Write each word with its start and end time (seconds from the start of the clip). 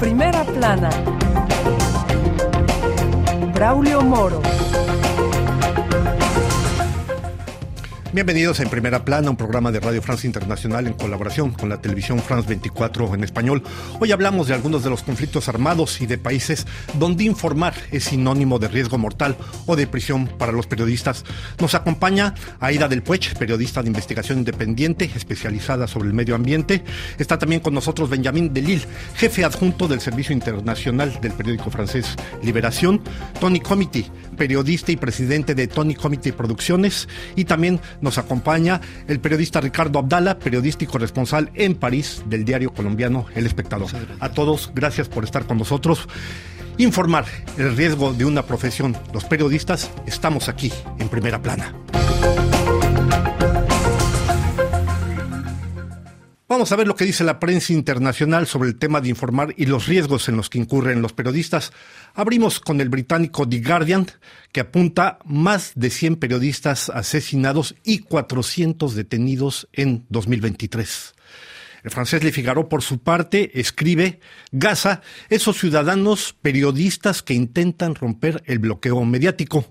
primera 0.00 0.42
plana. 0.44 0.88
Braulio 3.52 4.00
Moro. 4.00 4.40
Bienvenidos 8.12 8.58
en 8.58 8.68
Primera 8.68 9.04
Plana, 9.04 9.30
un 9.30 9.36
programa 9.36 9.70
de 9.70 9.78
Radio 9.78 10.02
France 10.02 10.26
Internacional 10.26 10.88
en 10.88 10.94
colaboración 10.94 11.52
con 11.52 11.68
la 11.68 11.80
televisión 11.80 12.18
France 12.18 12.48
24 12.48 13.14
en 13.14 13.22
español. 13.22 13.62
Hoy 14.00 14.10
hablamos 14.10 14.48
de 14.48 14.54
algunos 14.54 14.82
de 14.82 14.90
los 14.90 15.04
conflictos 15.04 15.48
armados 15.48 16.00
y 16.00 16.06
de 16.06 16.18
países 16.18 16.66
donde 16.94 17.22
informar 17.22 17.72
es 17.92 18.02
sinónimo 18.02 18.58
de 18.58 18.66
riesgo 18.66 18.98
mortal 18.98 19.36
o 19.66 19.76
de 19.76 19.86
prisión 19.86 20.26
para 20.26 20.50
los 20.50 20.66
periodistas. 20.66 21.24
Nos 21.60 21.76
acompaña 21.76 22.34
Aida 22.58 22.88
del 22.88 23.04
Puech, 23.04 23.38
periodista 23.38 23.80
de 23.80 23.86
investigación 23.86 24.38
independiente 24.38 25.08
especializada 25.14 25.86
sobre 25.86 26.08
el 26.08 26.14
medio 26.14 26.34
ambiente. 26.34 26.82
Está 27.16 27.38
también 27.38 27.60
con 27.60 27.74
nosotros 27.74 28.10
Benjamín 28.10 28.52
Delille, 28.52 28.86
jefe 29.14 29.44
adjunto 29.44 29.86
del 29.86 30.00
Servicio 30.00 30.32
Internacional 30.32 31.16
del 31.20 31.32
periódico 31.34 31.70
francés 31.70 32.16
Liberación. 32.42 33.00
Tony 33.38 33.60
Comity, 33.60 34.04
periodista 34.36 34.90
y 34.90 34.96
presidente 34.96 35.54
de 35.54 35.68
Tony 35.68 35.94
Comity 35.94 36.32
Producciones. 36.32 37.08
Y 37.36 37.44
también 37.44 37.80
nos 38.00 38.18
acompaña 38.18 38.80
el 39.08 39.20
periodista 39.20 39.60
Ricardo 39.60 39.98
Abdala, 39.98 40.38
periodista 40.38 40.84
y 40.84 40.86
corresponsal 40.86 41.50
en 41.54 41.74
París 41.74 42.22
del 42.26 42.44
diario 42.44 42.72
colombiano 42.72 43.26
El 43.34 43.46
Espectador. 43.46 43.90
A 44.20 44.30
todos, 44.30 44.72
gracias 44.74 45.08
por 45.08 45.24
estar 45.24 45.46
con 45.46 45.58
nosotros. 45.58 46.08
Informar 46.78 47.26
el 47.58 47.76
riesgo 47.76 48.12
de 48.14 48.24
una 48.24 48.42
profesión. 48.42 48.96
Los 49.12 49.24
periodistas 49.24 49.90
estamos 50.06 50.48
aquí 50.48 50.72
en 50.98 51.08
primera 51.08 51.42
plana. 51.42 51.74
Vamos 56.60 56.72
a 56.72 56.76
ver 56.76 56.88
lo 56.88 56.94
que 56.94 57.06
dice 57.06 57.24
la 57.24 57.40
prensa 57.40 57.72
internacional 57.72 58.46
sobre 58.46 58.68
el 58.68 58.78
tema 58.78 59.00
de 59.00 59.08
informar 59.08 59.54
y 59.56 59.64
los 59.64 59.86
riesgos 59.86 60.28
en 60.28 60.36
los 60.36 60.50
que 60.50 60.58
incurren 60.58 61.00
los 61.00 61.14
periodistas. 61.14 61.72
Abrimos 62.12 62.60
con 62.60 62.82
el 62.82 62.90
británico 62.90 63.48
The 63.48 63.62
Guardian, 63.62 64.06
que 64.52 64.60
apunta 64.60 65.20
más 65.24 65.72
de 65.74 65.88
100 65.88 66.16
periodistas 66.16 66.90
asesinados 66.90 67.76
y 67.82 68.00
400 68.00 68.94
detenidos 68.94 69.70
en 69.72 70.04
2023. 70.10 71.14
El 71.82 71.90
francés 71.92 72.22
Le 72.22 72.30
Figaro, 72.30 72.68
por 72.68 72.82
su 72.82 72.98
parte, 72.98 73.58
escribe 73.58 74.20
Gaza, 74.52 75.00
esos 75.30 75.58
ciudadanos 75.58 76.36
periodistas 76.42 77.22
que 77.22 77.32
intentan 77.32 77.94
romper 77.94 78.42
el 78.44 78.58
bloqueo 78.58 79.02
mediático. 79.06 79.64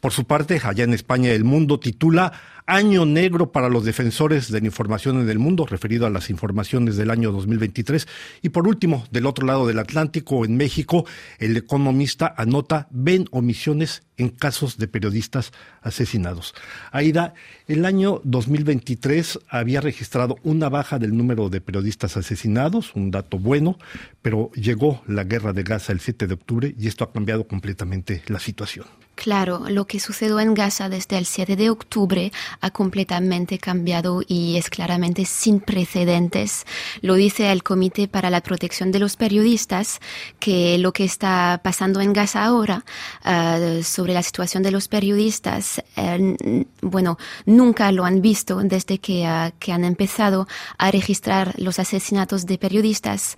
Por 0.00 0.12
su 0.12 0.26
parte, 0.26 0.58
allá 0.64 0.84
en 0.84 0.94
España, 0.94 1.32
El 1.32 1.44
Mundo 1.44 1.80
titula 1.80 2.32
Año 2.66 3.04
negro 3.04 3.52
para 3.52 3.68
los 3.68 3.84
defensores 3.84 4.50
de 4.50 4.58
la 4.58 4.66
información 4.66 5.20
en 5.20 5.28
el 5.28 5.38
mundo, 5.38 5.66
referido 5.66 6.06
a 6.06 6.10
las 6.10 6.30
informaciones 6.30 6.96
del 6.96 7.10
año 7.10 7.30
2023. 7.30 8.08
Y 8.40 8.48
por 8.48 8.66
último, 8.66 9.04
del 9.10 9.26
otro 9.26 9.46
lado 9.46 9.66
del 9.66 9.78
Atlántico, 9.78 10.46
en 10.46 10.56
México, 10.56 11.04
el 11.38 11.58
economista 11.58 12.34
anota 12.38 12.88
ven 12.90 13.26
omisiones 13.32 14.02
en 14.16 14.30
casos 14.30 14.78
de 14.78 14.88
periodistas 14.88 15.52
asesinados. 15.82 16.54
Aida, 16.90 17.34
el 17.68 17.84
año 17.84 18.22
2023 18.24 19.40
había 19.48 19.82
registrado 19.82 20.36
una 20.42 20.70
baja 20.70 20.98
del 20.98 21.14
número 21.16 21.50
de 21.50 21.60
periodistas 21.60 22.16
asesinados, 22.16 22.94
un 22.94 23.10
dato 23.10 23.38
bueno, 23.38 23.78
pero 24.22 24.50
llegó 24.52 25.02
la 25.06 25.24
guerra 25.24 25.52
de 25.52 25.64
Gaza 25.64 25.92
el 25.92 26.00
7 26.00 26.26
de 26.26 26.34
octubre 26.34 26.74
y 26.78 26.88
esto 26.88 27.04
ha 27.04 27.12
cambiado 27.12 27.46
completamente 27.46 28.22
la 28.28 28.38
situación. 28.38 28.86
Claro, 29.14 29.64
lo 29.68 29.86
que 29.86 30.00
sucedió 30.00 30.40
en 30.40 30.54
Gaza 30.54 30.88
desde 30.88 31.18
el 31.18 31.24
7 31.24 31.54
de 31.56 31.70
octubre 31.70 32.32
ha 32.60 32.70
completamente 32.70 33.58
cambiado 33.58 34.22
y 34.26 34.56
es 34.56 34.70
claramente 34.70 35.24
sin 35.24 35.60
precedentes. 35.60 36.64
Lo 37.00 37.14
dice 37.14 37.52
el 37.52 37.62
Comité 37.62 38.08
para 38.08 38.30
la 38.30 38.40
Protección 38.40 38.90
de 38.92 38.98
los 38.98 39.16
Periodistas, 39.16 40.00
que 40.38 40.78
lo 40.78 40.92
que 40.92 41.04
está 41.04 41.60
pasando 41.62 42.00
en 42.00 42.12
Gaza 42.12 42.44
ahora 42.44 42.84
uh, 43.24 43.82
sobre 43.82 44.14
la 44.14 44.22
situación 44.22 44.62
de 44.62 44.70
los 44.70 44.88
periodistas, 44.88 45.82
uh, 45.96 46.64
bueno, 46.82 47.18
nunca 47.46 47.90
lo 47.92 48.04
han 48.04 48.20
visto 48.20 48.60
desde 48.62 48.98
que, 48.98 49.22
uh, 49.22 49.52
que, 49.58 49.72
han 49.72 49.84
empezado 49.84 50.46
a 50.78 50.90
registrar 50.90 51.54
los 51.58 51.78
asesinatos 51.78 52.46
de 52.46 52.58
periodistas 52.58 53.36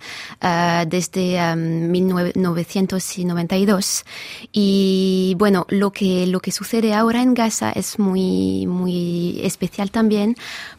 desde 0.87 1.37
um, 1.53 1.89
1992. 1.89 4.05
Y 4.51 5.35
bueno, 5.37 5.65
lo 5.69 5.91
que, 5.91 6.27
lo 6.27 6.39
que 6.39 6.51
sucede 6.51 6.93
ahora 6.93 7.21
en 7.21 7.33
Gaza 7.33 7.71
es 7.71 7.99
muy, 7.99 8.67
muy 8.67 9.06
especial 9.43 9.91
también 9.91 10.35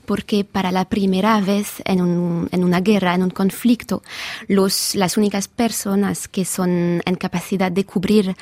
porque 0.06 0.44
para 0.44 0.72
la 0.72 0.86
primera 0.86 1.40
vez 1.40 1.82
en, 1.84 2.00
un, 2.00 2.48
en 2.52 2.64
una 2.64 2.80
guerra, 2.80 3.14
en 3.14 3.22
un 3.22 3.30
conflicto, 3.30 4.02
los, 4.46 4.94
las 4.94 5.16
únicas 5.16 5.48
personas 5.48 6.28
que 6.28 6.44
son 6.44 7.02
en 7.04 7.14
capacidad 7.16 7.70
de 7.70 7.84
cubrir 7.84 8.36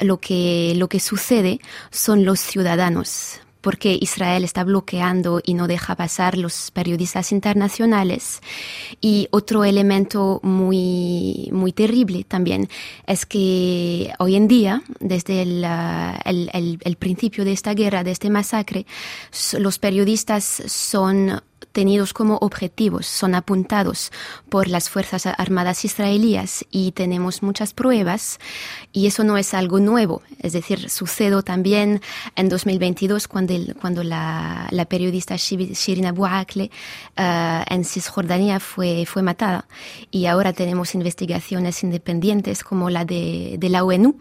lo 0.00 0.18
que, 0.18 0.74
lo 0.76 0.88
que 0.88 1.00
sucede 1.00 1.60
son 1.90 2.24
los 2.24 2.40
ciudadanos 2.40 3.40
porque 3.60 3.98
Israel 4.00 4.44
está 4.44 4.64
bloqueando 4.64 5.40
y 5.44 5.54
no 5.54 5.66
deja 5.66 5.94
pasar 5.96 6.38
los 6.38 6.70
periodistas 6.70 7.32
internacionales. 7.32 8.40
Y 9.00 9.28
otro 9.30 9.64
elemento 9.64 10.40
muy, 10.42 11.48
muy 11.52 11.72
terrible 11.72 12.24
también 12.24 12.68
es 13.06 13.26
que 13.26 14.12
hoy 14.18 14.36
en 14.36 14.48
día, 14.48 14.82
desde 15.00 15.42
el, 15.42 15.64
el, 16.24 16.78
el 16.82 16.96
principio 16.96 17.44
de 17.44 17.52
esta 17.52 17.74
guerra, 17.74 18.04
de 18.04 18.12
este 18.12 18.30
masacre, 18.30 18.86
los 19.58 19.78
periodistas 19.78 20.44
son 20.44 21.42
tenidos 21.78 22.12
como 22.12 22.38
objetivos, 22.38 23.06
son 23.06 23.36
apuntados 23.36 24.10
por 24.48 24.66
las 24.66 24.90
Fuerzas 24.90 25.26
Armadas 25.26 25.84
israelíes 25.84 26.66
y 26.72 26.90
tenemos 26.90 27.40
muchas 27.40 27.72
pruebas 27.72 28.40
y 28.92 29.06
eso 29.06 29.22
no 29.22 29.38
es 29.38 29.54
algo 29.54 29.78
nuevo. 29.78 30.22
Es 30.40 30.54
decir, 30.54 30.90
sucedió 30.90 31.42
también 31.42 32.00
en 32.34 32.48
2022 32.48 33.28
cuando, 33.28 33.54
el, 33.54 33.76
cuando 33.80 34.02
la, 34.02 34.66
la, 34.72 34.86
periodista 34.86 35.36
Shirin 35.36 36.06
Abu 36.06 36.26
Akleh 36.26 36.68
uh, 37.16 37.72
en 37.72 37.84
Cisjordania 37.84 38.58
fue, 38.58 39.06
fue 39.06 39.22
matada 39.22 39.68
y 40.10 40.26
ahora 40.26 40.52
tenemos 40.52 40.96
investigaciones 40.96 41.84
independientes 41.84 42.64
como 42.64 42.90
la 42.90 43.04
de, 43.04 43.54
de 43.56 43.68
la 43.68 43.84
ONU 43.84 44.18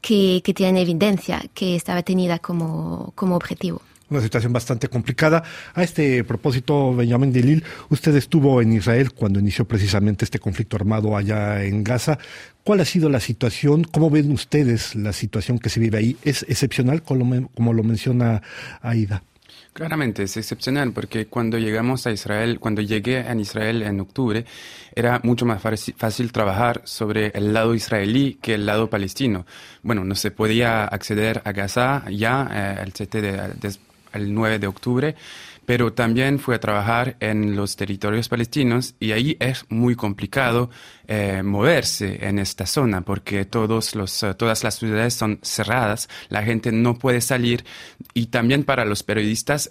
que, 0.00 0.40
que 0.42 0.54
tienen 0.54 0.78
evidencia 0.78 1.42
que 1.52 1.76
estaba 1.76 2.02
tenida 2.02 2.38
como, 2.38 3.12
como 3.14 3.36
objetivo 3.36 3.82
una 4.10 4.20
situación 4.20 4.52
bastante 4.52 4.88
complicada. 4.88 5.42
A 5.74 5.82
este 5.82 6.24
propósito, 6.24 6.94
Benjamin 6.94 7.32
Delil, 7.32 7.64
usted 7.88 8.14
estuvo 8.16 8.60
en 8.60 8.72
Israel 8.72 9.12
cuando 9.12 9.40
inició 9.40 9.64
precisamente 9.66 10.24
este 10.24 10.38
conflicto 10.38 10.76
armado 10.76 11.16
allá 11.16 11.64
en 11.64 11.82
Gaza. 11.82 12.18
¿Cuál 12.62 12.80
ha 12.80 12.84
sido 12.84 13.10
la 13.10 13.20
situación? 13.20 13.84
¿Cómo 13.84 14.10
ven 14.10 14.30
ustedes 14.32 14.94
la 14.94 15.12
situación 15.12 15.58
que 15.58 15.68
se 15.68 15.80
vive 15.80 15.98
ahí? 15.98 16.16
¿Es 16.22 16.44
excepcional, 16.48 17.02
como, 17.02 17.72
lo 17.72 17.82
menciona 17.82 18.42
Aida? 18.80 19.22
Claramente 19.72 20.22
es 20.22 20.36
excepcional 20.36 20.92
porque 20.92 21.26
cuando 21.26 21.58
llegamos 21.58 22.06
a 22.06 22.12
Israel, 22.12 22.60
cuando 22.60 22.80
llegué 22.80 23.18
a 23.18 23.34
Israel 23.34 23.82
en 23.82 24.00
octubre, 24.00 24.44
era 24.94 25.20
mucho 25.24 25.44
más 25.46 25.60
fácil 25.60 26.30
trabajar 26.30 26.80
sobre 26.84 27.32
el 27.34 27.52
lado 27.52 27.74
israelí 27.74 28.38
que 28.40 28.54
el 28.54 28.66
lado 28.66 28.88
palestino. 28.88 29.46
Bueno, 29.82 30.04
no 30.04 30.14
se 30.14 30.30
podía 30.30 30.84
acceder 30.84 31.42
a 31.44 31.52
Gaza 31.52 32.04
ya 32.08 32.48
eh, 32.52 32.82
el 32.84 32.92
7 32.94 33.20
de, 33.20 33.32
de, 33.32 33.76
el 34.14 34.32
9 34.32 34.58
de 34.58 34.66
octubre, 34.66 35.14
pero 35.66 35.92
también 35.92 36.38
fui 36.38 36.54
a 36.54 36.60
trabajar 36.60 37.16
en 37.20 37.56
los 37.56 37.76
territorios 37.76 38.28
palestinos 38.28 38.94
y 39.00 39.12
ahí 39.12 39.36
es 39.40 39.64
muy 39.68 39.94
complicado 39.94 40.70
eh, 41.06 41.42
moverse 41.42 42.26
en 42.26 42.38
esta 42.38 42.66
zona 42.66 43.00
porque 43.00 43.44
todos 43.44 43.94
los, 43.94 44.22
uh, 44.22 44.34
todas 44.34 44.64
las 44.64 44.76
ciudades 44.76 45.14
son 45.14 45.38
cerradas, 45.42 46.08
la 46.28 46.42
gente 46.42 46.72
no 46.72 46.98
puede 46.98 47.20
salir 47.20 47.64
y 48.12 48.26
también 48.26 48.64
para 48.64 48.84
los 48.84 49.02
periodistas 49.02 49.70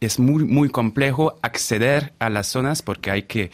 es 0.00 0.18
muy, 0.18 0.44
muy 0.44 0.68
complejo 0.68 1.38
acceder 1.42 2.12
a 2.18 2.30
las 2.30 2.46
zonas 2.46 2.82
porque 2.82 3.10
hay 3.10 3.22
que 3.22 3.50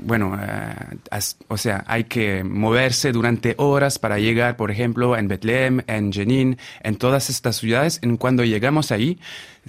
bueno, 0.00 0.38
eh, 0.40 1.18
o 1.48 1.56
sea, 1.56 1.84
hay 1.86 2.04
que 2.04 2.44
moverse 2.44 3.12
durante 3.12 3.54
horas 3.58 3.98
para 3.98 4.18
llegar, 4.18 4.56
por 4.56 4.70
ejemplo, 4.70 5.16
en 5.16 5.28
Betlem, 5.28 5.82
en 5.86 6.12
Jenin, 6.12 6.58
en 6.82 6.96
todas 6.96 7.30
estas 7.30 7.56
ciudades. 7.56 7.98
En 8.02 8.16
cuando 8.16 8.44
llegamos 8.44 8.92
ahí, 8.92 9.18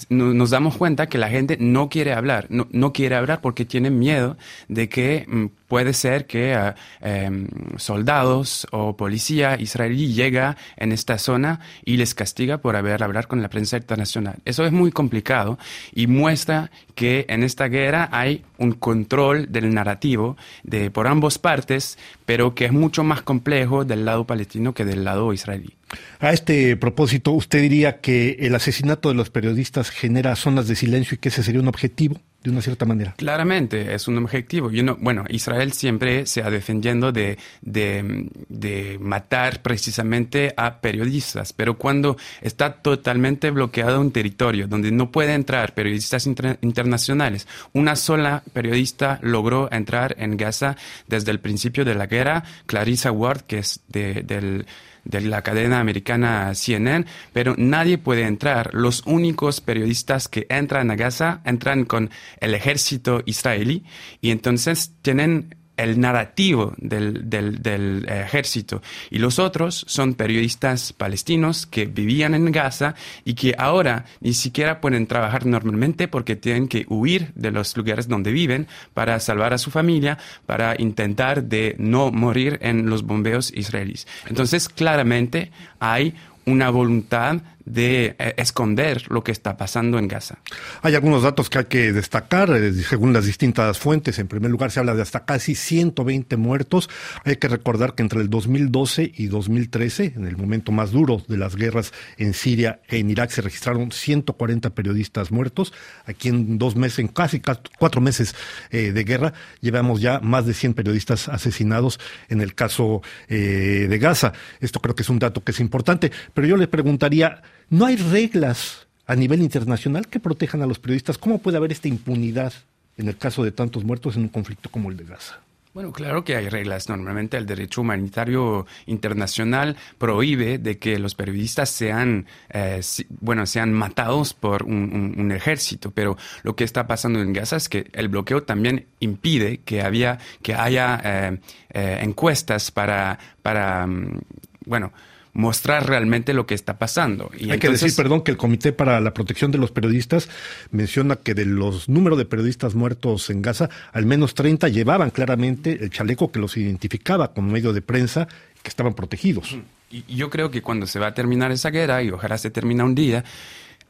no, 0.10 0.34
nos 0.34 0.50
damos 0.50 0.78
cuenta 0.78 1.08
que 1.08 1.18
la 1.18 1.30
gente 1.30 1.58
no 1.60 1.90
quiere 1.90 2.14
hablar, 2.14 2.48
no, 2.50 2.68
no 2.72 2.94
quiere 2.94 3.16
hablar 3.16 3.42
porque 3.42 3.66
tiene 3.66 3.90
miedo 3.90 4.38
de 4.68 4.90
que 4.90 5.26
mm, 5.28 5.46
puede 5.68 5.94
ser 5.94 6.26
que 6.26 6.56
uh, 6.56 6.74
eh, 7.02 7.48
soldados 7.78 8.68
o 8.72 8.96
policía 8.96 9.60
israelí 9.60 10.14
llega 10.14 10.58
en 10.78 10.92
esta 10.92 11.18
zona 11.18 11.60
y 11.84 11.98
les 11.98 12.16
castiga 12.16 12.60
por 12.60 12.76
haber 12.76 13.04
hablar 13.04 13.28
con 13.28 13.42
la 13.42 13.50
prensa 13.50 13.78
internacional. 13.78 14.36
Eso 14.46 14.66
es 14.66 14.72
muy 14.72 14.92
complicado 14.92 15.58
y 15.94 16.08
muestra 16.08 16.72
que 16.96 17.26
en 17.30 17.44
esta 17.44 17.68
guerra 17.68 18.10
hay 18.12 18.44
un 18.58 18.74
control 18.74 19.52
del 19.52 19.74
narrativo 19.74 20.38
de 20.64 20.90
por 20.90 21.08
ambas 21.08 21.38
partes, 21.38 21.98
pero 22.28 22.54
que 22.54 22.66
es 22.66 22.74
mucho 22.74 23.06
más 23.06 23.22
complejo 23.22 23.86
del 23.86 24.04
lado 24.04 24.28
palestino 24.28 24.74
que 24.74 24.84
del 24.84 25.06
lado 25.06 25.32
israelí. 25.32 25.78
A 26.20 26.34
este 26.34 26.76
propósito, 26.76 27.32
¿usted 27.32 27.62
diría 27.62 28.02
que 28.02 28.36
el 28.42 28.54
asesinato 28.54 29.08
de 29.08 29.16
los 29.16 29.30
periodistas 29.30 29.92
genera 29.92 30.36
zonas 30.36 30.68
de 30.68 30.76
silencio 30.76 31.16
y 31.16 31.20
que 31.20 31.30
ese 31.30 31.42
sería 31.42 31.62
un 31.62 31.70
objetivo? 31.70 32.20
De 32.44 32.52
una 32.52 32.62
cierta 32.62 32.86
manera. 32.86 33.14
Claramente, 33.18 33.94
es 33.94 34.08
un 34.08 34.18
objetivo. 34.18 34.72
You 34.72 34.84
know, 34.84 34.98
bueno, 35.00 35.26
Israel 35.30 35.74
siempre 35.74 36.26
se 36.26 36.44
ha 36.44 36.50
defendiendo 36.50 37.12
de, 37.12 37.38
de, 37.62 38.30
de, 38.48 38.98
matar 39.00 39.62
precisamente 39.62 40.54
a 40.56 40.80
periodistas, 40.80 41.52
pero 41.54 41.78
cuando 41.78 42.18
está 42.42 42.74
totalmente 42.74 43.52
bloqueado 43.52 44.00
un 44.00 44.12
territorio 44.12 44.68
donde 44.68 44.92
no 44.92 45.12
puede 45.12 45.34
entrar 45.34 45.74
periodistas 45.74 46.26
inter 46.28 46.58
internacionales, 46.62 47.48
una 47.74 47.96
sola 47.96 48.44
periodista 48.54 49.20
logró 49.22 49.70
entrar 49.72 50.16
en 50.20 50.38
Gaza 50.38 50.78
desde 51.08 51.32
el 51.32 51.40
principio 51.40 51.84
de 51.86 51.96
la 51.96 52.06
guerra, 52.06 52.44
Clarissa 52.66 53.12
Ward, 53.12 53.42
que 53.42 53.60
es 53.60 53.82
de, 53.90 54.24
del 54.24 54.66
de 55.08 55.22
la 55.22 55.42
cadena 55.42 55.80
americana 55.80 56.54
CNN, 56.54 57.06
pero 57.34 57.56
nadie 57.58 57.98
puede 57.98 58.24
entrar. 58.24 58.74
Los 58.74 59.04
únicos 59.06 59.62
periodistas 59.62 60.28
que 60.28 60.46
entran 60.50 60.92
a 60.92 60.96
Gaza 60.96 61.42
entran 61.46 61.86
con 61.86 62.10
el 62.40 62.54
ejército 62.54 63.22
israelí 63.26 63.84
y 64.22 64.32
entonces 64.32 64.94
tienen 65.02 65.56
el 65.78 66.00
narrativo 66.00 66.74
del, 66.78 67.30
del, 67.30 67.62
del, 67.62 68.06
ejército. 68.10 68.82
Y 69.10 69.20
los 69.20 69.40
otros 69.40 69.86
son 69.88 70.16
periodistas 70.16 70.92
palestinos 70.94 71.66
que 71.66 71.86
vivían 71.86 72.34
en 72.34 72.52
Gaza 72.52 72.96
y 73.24 73.36
que 73.36 73.56
ahora 73.58 74.06
ni 74.20 74.34
siquiera 74.34 74.82
pueden 74.82 75.08
trabajar 75.08 75.46
normalmente 75.46 76.08
porque 76.08 76.36
tienen 76.36 76.68
que 76.68 76.86
huir 76.90 77.32
de 77.36 77.52
los 77.52 77.78
lugares 77.78 78.08
donde 78.08 78.32
viven 78.32 78.68
para 78.94 79.20
salvar 79.20 79.54
a 79.54 79.58
su 79.58 79.72
familia, 79.72 80.18
para 80.46 80.76
intentar 80.80 81.44
de 81.44 81.76
no 81.78 82.12
morir 82.12 82.58
en 82.62 82.90
los 82.90 83.04
bombeos 83.04 83.54
israelíes. 83.54 84.08
Entonces, 84.28 84.70
claramente 84.70 85.52
hay 85.80 86.16
una 86.46 86.70
voluntad 86.70 87.42
de 87.68 88.16
eh, 88.18 88.34
esconder 88.38 89.04
lo 89.12 89.24
que 89.24 89.32
está 89.32 89.58
pasando 89.58 90.00
en 90.00 90.08
Gaza. 90.08 90.40
Hay 90.82 90.96
algunos 90.96 91.24
datos 91.24 91.50
que 91.50 91.60
hay 91.60 91.66
que 91.66 91.92
destacar, 91.92 92.50
eh, 92.52 92.74
según 92.74 93.14
las 93.14 93.26
distintas 93.26 93.78
fuentes. 93.78 94.18
En 94.20 94.28
primer 94.28 94.50
lugar, 94.50 94.72
se 94.72 94.80
habla 94.80 94.96
de 94.96 95.02
hasta 95.02 95.26
casi 95.26 95.54
120 95.54 96.38
muertos. 96.38 96.90
Hay 97.26 97.36
que 97.36 97.50
recordar 97.50 97.94
que 97.94 98.04
entre 98.04 98.22
el 98.22 98.30
2012 98.30 99.12
y 99.16 99.28
2013, 99.28 100.14
en 100.16 100.26
el 100.26 100.38
momento 100.38 100.72
más 100.72 100.92
duro 100.92 101.22
de 101.28 101.38
las 101.38 101.56
guerras 101.56 101.92
en 102.18 102.34
Siria 102.34 102.80
e 102.88 103.00
en 103.00 103.10
Irak, 103.10 103.32
se 103.32 103.42
registraron 103.42 103.92
140 103.92 104.70
periodistas 104.72 105.32
muertos. 105.32 105.74
Aquí 106.06 106.30
en 106.30 106.58
dos 106.58 106.76
meses, 106.78 107.00
en 107.00 107.10
casi 107.10 107.42
cuatro 107.78 108.00
meses 108.00 108.34
eh, 108.72 108.94
de 108.94 109.04
guerra, 109.04 109.34
llevamos 109.60 110.00
ya 110.00 110.20
más 110.22 110.46
de 110.46 110.54
100 110.54 110.74
periodistas 110.74 111.28
asesinados 111.28 112.00
en 112.30 112.40
el 112.42 112.56
caso 112.56 113.02
de 113.28 113.98
Gaza. 114.00 114.34
Esto 114.62 114.80
creo 114.80 114.96
que 114.96 115.04
es 115.04 115.10
un 115.10 115.20
dato 115.20 115.44
que 115.44 115.52
es 115.52 115.60
importante. 115.60 116.12
Pero 116.34 116.48
yo 116.48 116.56
le 116.56 116.68
preguntaría, 116.68 117.42
no 117.70 117.86
hay 117.86 117.96
reglas 117.96 118.88
a 119.06 119.16
nivel 119.16 119.42
internacional 119.42 120.08
que 120.08 120.20
protejan 120.20 120.62
a 120.62 120.68
los 120.68 120.80
periodistas. 120.80 121.18
¿Cómo 121.18 121.40
puede 121.40 121.58
haber 121.58 121.72
esta 121.72 121.88
impunidad 121.88 122.54
en 122.98 123.08
el 123.08 123.18
caso 123.18 123.44
de 123.44 123.52
tantos 123.52 123.84
muertos 123.84 124.16
en 124.16 124.24
un 124.24 124.30
conflicto 124.30 124.70
como 124.70 124.90
el 124.90 124.98
de 124.98 125.06
Gaza? 125.06 125.40
Bueno, 125.78 125.92
claro 125.92 126.24
que 126.24 126.36
hay 126.36 126.50
reglas. 126.50 126.90
Normalmente 126.90 127.38
el 127.38 127.46
derecho 127.46 127.82
humanitario 127.82 128.66
internacional 128.88 129.78
prohíbe 130.00 130.58
de 130.58 130.80
que 130.80 130.98
los 130.98 131.14
periodistas 131.14 131.70
sean, 131.70 132.26
eh, 132.50 132.82
bueno, 133.20 133.46
sean 133.46 133.74
matados 133.74 134.34
por 134.34 134.64
un, 134.64 135.32
ejército. 135.32 135.92
Pero 135.92 136.18
lo 136.42 136.56
que 136.56 136.64
está 136.64 136.88
pasando 136.88 137.22
en 137.22 137.32
Gaza 137.32 137.58
es 137.58 137.70
que 137.70 137.92
el 137.94 138.08
bloqueo 138.08 138.42
también 138.42 138.88
impide 139.00 139.60
que 139.60 139.84
había, 139.84 140.18
que 140.42 140.56
haya 140.56 141.00
eh, 141.04 141.40
eh, 141.70 142.00
encuestas 142.02 142.72
para, 142.72 143.20
para, 143.44 143.86
mm, 143.86 144.20
bueno, 144.66 144.92
mostrar 145.38 145.88
realmente 145.88 146.34
lo 146.34 146.48
que 146.48 146.56
está 146.56 146.80
pasando. 146.80 147.30
Y 147.38 147.44
Hay 147.46 147.52
entonces... 147.52 147.60
que 147.60 147.70
decir, 147.70 147.96
perdón, 147.96 148.22
que 148.22 148.32
el 148.32 148.38
Comité 148.38 148.74
para 148.74 149.00
la 149.00 149.14
Protección 149.14 149.52
de 149.52 149.60
los 149.60 149.72
Periodistas 149.72 150.30
menciona 150.72 151.18
que 151.18 151.36
de 151.36 151.46
los 151.46 151.88
números 151.88 152.18
de 152.18 152.26
periodistas 152.26 152.74
muertos 152.74 153.30
en 153.30 153.44
Gaza, 153.44 153.70
al 153.94 154.08
menos 154.08 154.34
30 154.34 154.68
llevaban 154.70 155.12
claramente 155.12 155.78
el 155.80 155.92
chaleco 155.92 156.32
que 156.32 156.40
los 156.40 156.58
identificaba 156.58 157.34
como 157.36 157.52
medio 157.52 157.72
de 157.72 157.84
prensa, 157.84 158.28
que 158.64 158.70
estaban 158.70 158.96
protegidos. 158.96 159.56
Y 159.92 160.16
yo 160.16 160.32
creo 160.32 160.50
que 160.50 160.64
cuando 160.64 160.88
se 160.88 160.98
va 160.98 161.08
a 161.08 161.14
terminar 161.14 161.52
esa 161.52 161.70
guerra, 161.70 162.02
y 162.02 162.10
ojalá 162.10 162.40
se 162.40 162.50
termine 162.50 162.84
un 162.84 162.96
día, 162.96 163.24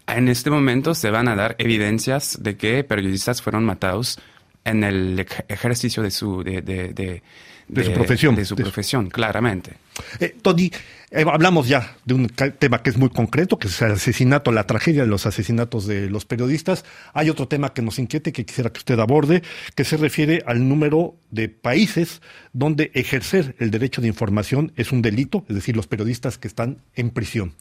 en 0.06 0.28
este 0.28 0.50
momento 0.50 0.94
se 0.96 1.12
van 1.12 1.30
a 1.30 1.36
dar 1.38 1.56
evidencias 1.60 2.38
de 2.42 2.58
que 2.58 2.84
periodistas 2.84 3.42
fueron 3.42 3.64
matados 3.64 4.20
en 4.66 4.84
el 4.84 5.26
ejercicio 5.48 6.04
de 6.04 6.12
su, 6.12 6.44
de, 6.44 6.62
de, 6.62 6.92
de 6.92 7.24
de, 7.68 7.84
su 7.84 7.94
profesión. 7.94 8.36
De 8.36 8.46
su 8.46 8.56
profesión, 8.56 9.10
claramente. 9.10 9.74
Eh, 10.20 10.36
Tony, 10.42 10.72
eh, 11.10 11.24
hablamos 11.26 11.70
ya 11.70 11.96
de 12.04 12.14
un 12.16 12.28
tema 12.28 12.84
que 12.84 12.90
es 12.90 12.98
muy 12.98 13.10
concreto, 13.10 13.58
que 13.58 13.70
es 13.70 13.82
el 13.82 13.94
asesinato, 13.94 14.52
la 14.52 14.68
tragedia 14.68 15.04
de 15.04 15.08
los 15.08 15.26
asesinatos 15.26 15.88
de 15.88 16.10
los 16.10 16.26
periodistas. 16.26 16.84
Hay 17.14 17.30
otro 17.30 17.48
tema 17.48 17.74
que 17.74 17.82
nos 17.82 17.98
inquiete, 17.98 18.34
que 18.34 18.46
quisiera 18.46 18.72
que 18.72 18.80
usted 18.80 19.00
aborde, 19.00 19.42
que 19.76 19.86
se 19.86 19.96
refiere 19.96 20.44
al 20.46 20.68
número 20.68 21.16
de 21.32 21.48
países 21.48 22.22
donde 22.52 22.92
ejercer 22.94 23.56
el 23.60 23.72
derecho 23.72 24.02
de 24.02 24.10
información 24.10 24.74
es 24.76 24.92
un 24.92 25.02
delito, 25.02 25.46
es 25.48 25.56
decir, 25.56 25.78
los 25.78 25.88
periodistas 25.88 26.38
que 26.38 26.50
están 26.50 26.82
en 26.94 27.12
prisión. 27.12 27.56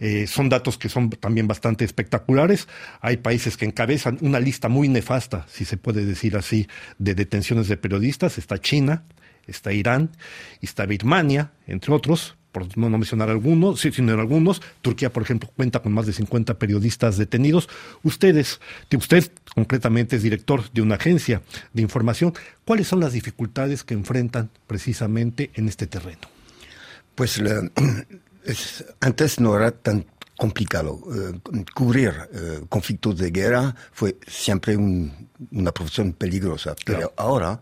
Eh, 0.00 0.26
son 0.26 0.48
datos 0.48 0.76
que 0.76 0.88
son 0.88 1.10
también 1.10 1.46
bastante 1.46 1.84
espectaculares. 1.84 2.66
Hay 3.00 3.18
países 3.18 3.56
que 3.56 3.64
encabezan 3.64 4.18
una 4.22 4.40
lista 4.40 4.68
muy 4.68 4.88
nefasta, 4.88 5.46
si 5.48 5.64
se 5.64 5.76
puede 5.76 6.04
decir 6.04 6.36
así, 6.36 6.66
de 6.98 7.14
detenciones 7.14 7.68
de 7.68 7.76
periodistas. 7.76 8.38
Está 8.38 8.58
China, 8.58 9.04
está 9.46 9.72
Irán, 9.72 10.10
está 10.60 10.86
Birmania, 10.86 11.52
entre 11.68 11.92
otros, 11.94 12.36
por 12.52 12.76
no 12.76 12.90
mencionar 12.90 13.30
algunos, 13.30 13.80
sino 13.80 14.12
algunos. 14.12 14.62
Turquía, 14.82 15.12
por 15.12 15.22
ejemplo, 15.22 15.50
cuenta 15.56 15.80
con 15.80 15.92
más 15.92 16.06
de 16.06 16.12
50 16.12 16.58
periodistas 16.58 17.16
detenidos. 17.16 17.68
Ustedes, 18.02 18.60
usted 18.94 19.32
concretamente 19.54 20.16
es 20.16 20.22
director 20.22 20.70
de 20.72 20.82
una 20.82 20.96
agencia 20.96 21.42
de 21.72 21.82
información. 21.82 22.34
¿Cuáles 22.64 22.88
son 22.88 23.00
las 23.00 23.14
dificultades 23.14 23.82
que 23.82 23.94
enfrentan 23.94 24.50
precisamente 24.66 25.50
en 25.54 25.68
este 25.68 25.86
terreno? 25.86 26.20
Pues 27.14 27.38
la, 27.38 27.70
es, 28.44 28.84
antes 29.00 29.40
no 29.40 29.56
era 29.56 29.70
tan 29.70 30.04
complicado. 30.36 30.94
Uh, 30.94 31.40
cubrir 31.74 32.10
uh, 32.10 32.66
conflictos 32.66 33.16
de 33.18 33.30
guerra 33.30 33.74
fue 33.92 34.16
siempre 34.26 34.76
un, 34.76 35.28
una 35.52 35.72
profesión 35.72 36.12
peligrosa, 36.14 36.74
pero 36.84 36.98
claro. 36.98 37.14
ahora 37.16 37.60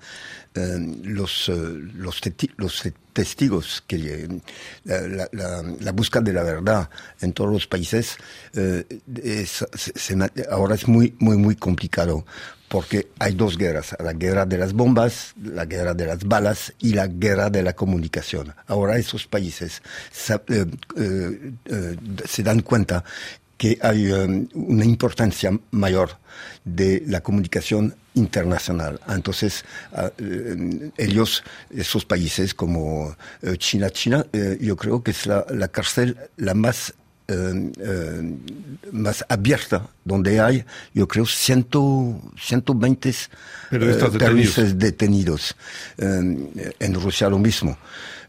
uh, 0.57 0.61
los, 1.05 1.49
los, 1.49 2.21
los, 2.57 2.93
testigos, 3.13 3.83
que 3.87 4.29
la, 4.85 5.29
la, 5.33 5.63
la, 5.81 5.93
búsqueda 5.93 6.23
de 6.23 6.33
la 6.33 6.43
verdad 6.43 6.91
en 7.21 7.33
todos 7.33 7.53
los 7.53 7.67
países 7.67 8.17
es, 8.53 9.65
se, 9.75 10.17
ahora 10.51 10.75
es 10.75 10.89
muy, 10.89 11.15
muy, 11.19 11.37
muy 11.37 11.57
complicado 11.57 12.25
porque 12.71 13.09
hay 13.19 13.35
dos 13.35 13.59
guerras, 13.59 13.97
la 13.99 14.13
guerra 14.13 14.47
de 14.47 14.57
las 14.57 14.73
bombas, 14.73 15.35
la 15.43 15.65
guerra 15.65 15.93
de 15.93 16.07
las 16.07 16.23
balas 16.23 16.73
y 16.79 16.93
la 16.93 17.09
guerra 17.09 17.51
de 17.51 17.65
la 17.65 17.73
comunicación. 17.73 18.55
Ahora 18.69 18.97
esos 18.97 19.27
países 19.27 19.83
se, 20.13 20.35
eh, 20.35 20.67
eh, 20.97 21.53
eh, 21.65 21.97
se 22.25 22.43
dan 22.45 22.61
cuenta 22.61 23.03
que 23.61 23.77
hay 23.83 24.11
um, 24.11 24.49
una 24.55 24.87
importancia 24.87 25.53
mayor 25.71 26.17
de 26.65 27.03
la 27.07 27.21
comunicación 27.21 27.95
internacional. 28.15 28.99
Entonces, 29.07 29.67
uh, 29.93 30.91
ellos, 30.97 31.45
esos 31.69 32.07
países 32.07 32.55
como 32.55 33.15
uh, 33.43 33.57
China, 33.57 33.91
China, 33.91 34.25
uh, 34.33 34.65
yo 34.65 34.77
creo 34.77 35.03
que 35.03 35.11
es 35.11 35.27
la, 35.27 35.45
la 35.51 35.69
cárcel 35.69 36.17
la 36.39 36.55
más 36.55 36.95
eh, 37.29 37.71
eh, 37.79 38.35
más 38.93 39.25
abierta, 39.29 39.89
donde 40.05 40.41
hay, 40.41 40.65
yo 40.93 41.07
creo, 41.07 41.27
ciento, 41.27 42.21
120 42.37 43.15
periodistas 43.71 44.13
detenidos, 44.15 44.79
detenidos. 44.79 45.57
Eh, 45.99 46.73
en 46.81 46.95
Rusia 46.95 47.29
lo 47.29 47.39
mismo, 47.39 47.79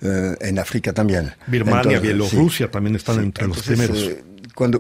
en 0.02 0.60
África 0.60 0.94
también. 0.94 1.34
Birmania, 1.48 1.98
Entonces, 1.98 2.02
Bielorrusia 2.02 2.68
sí, 2.68 2.72
también 2.72 2.96
están 2.96 3.16
sí, 3.16 3.22
entre 3.24 3.46
entonces, 3.46 3.78
los 3.80 3.88
primeros 3.88 4.24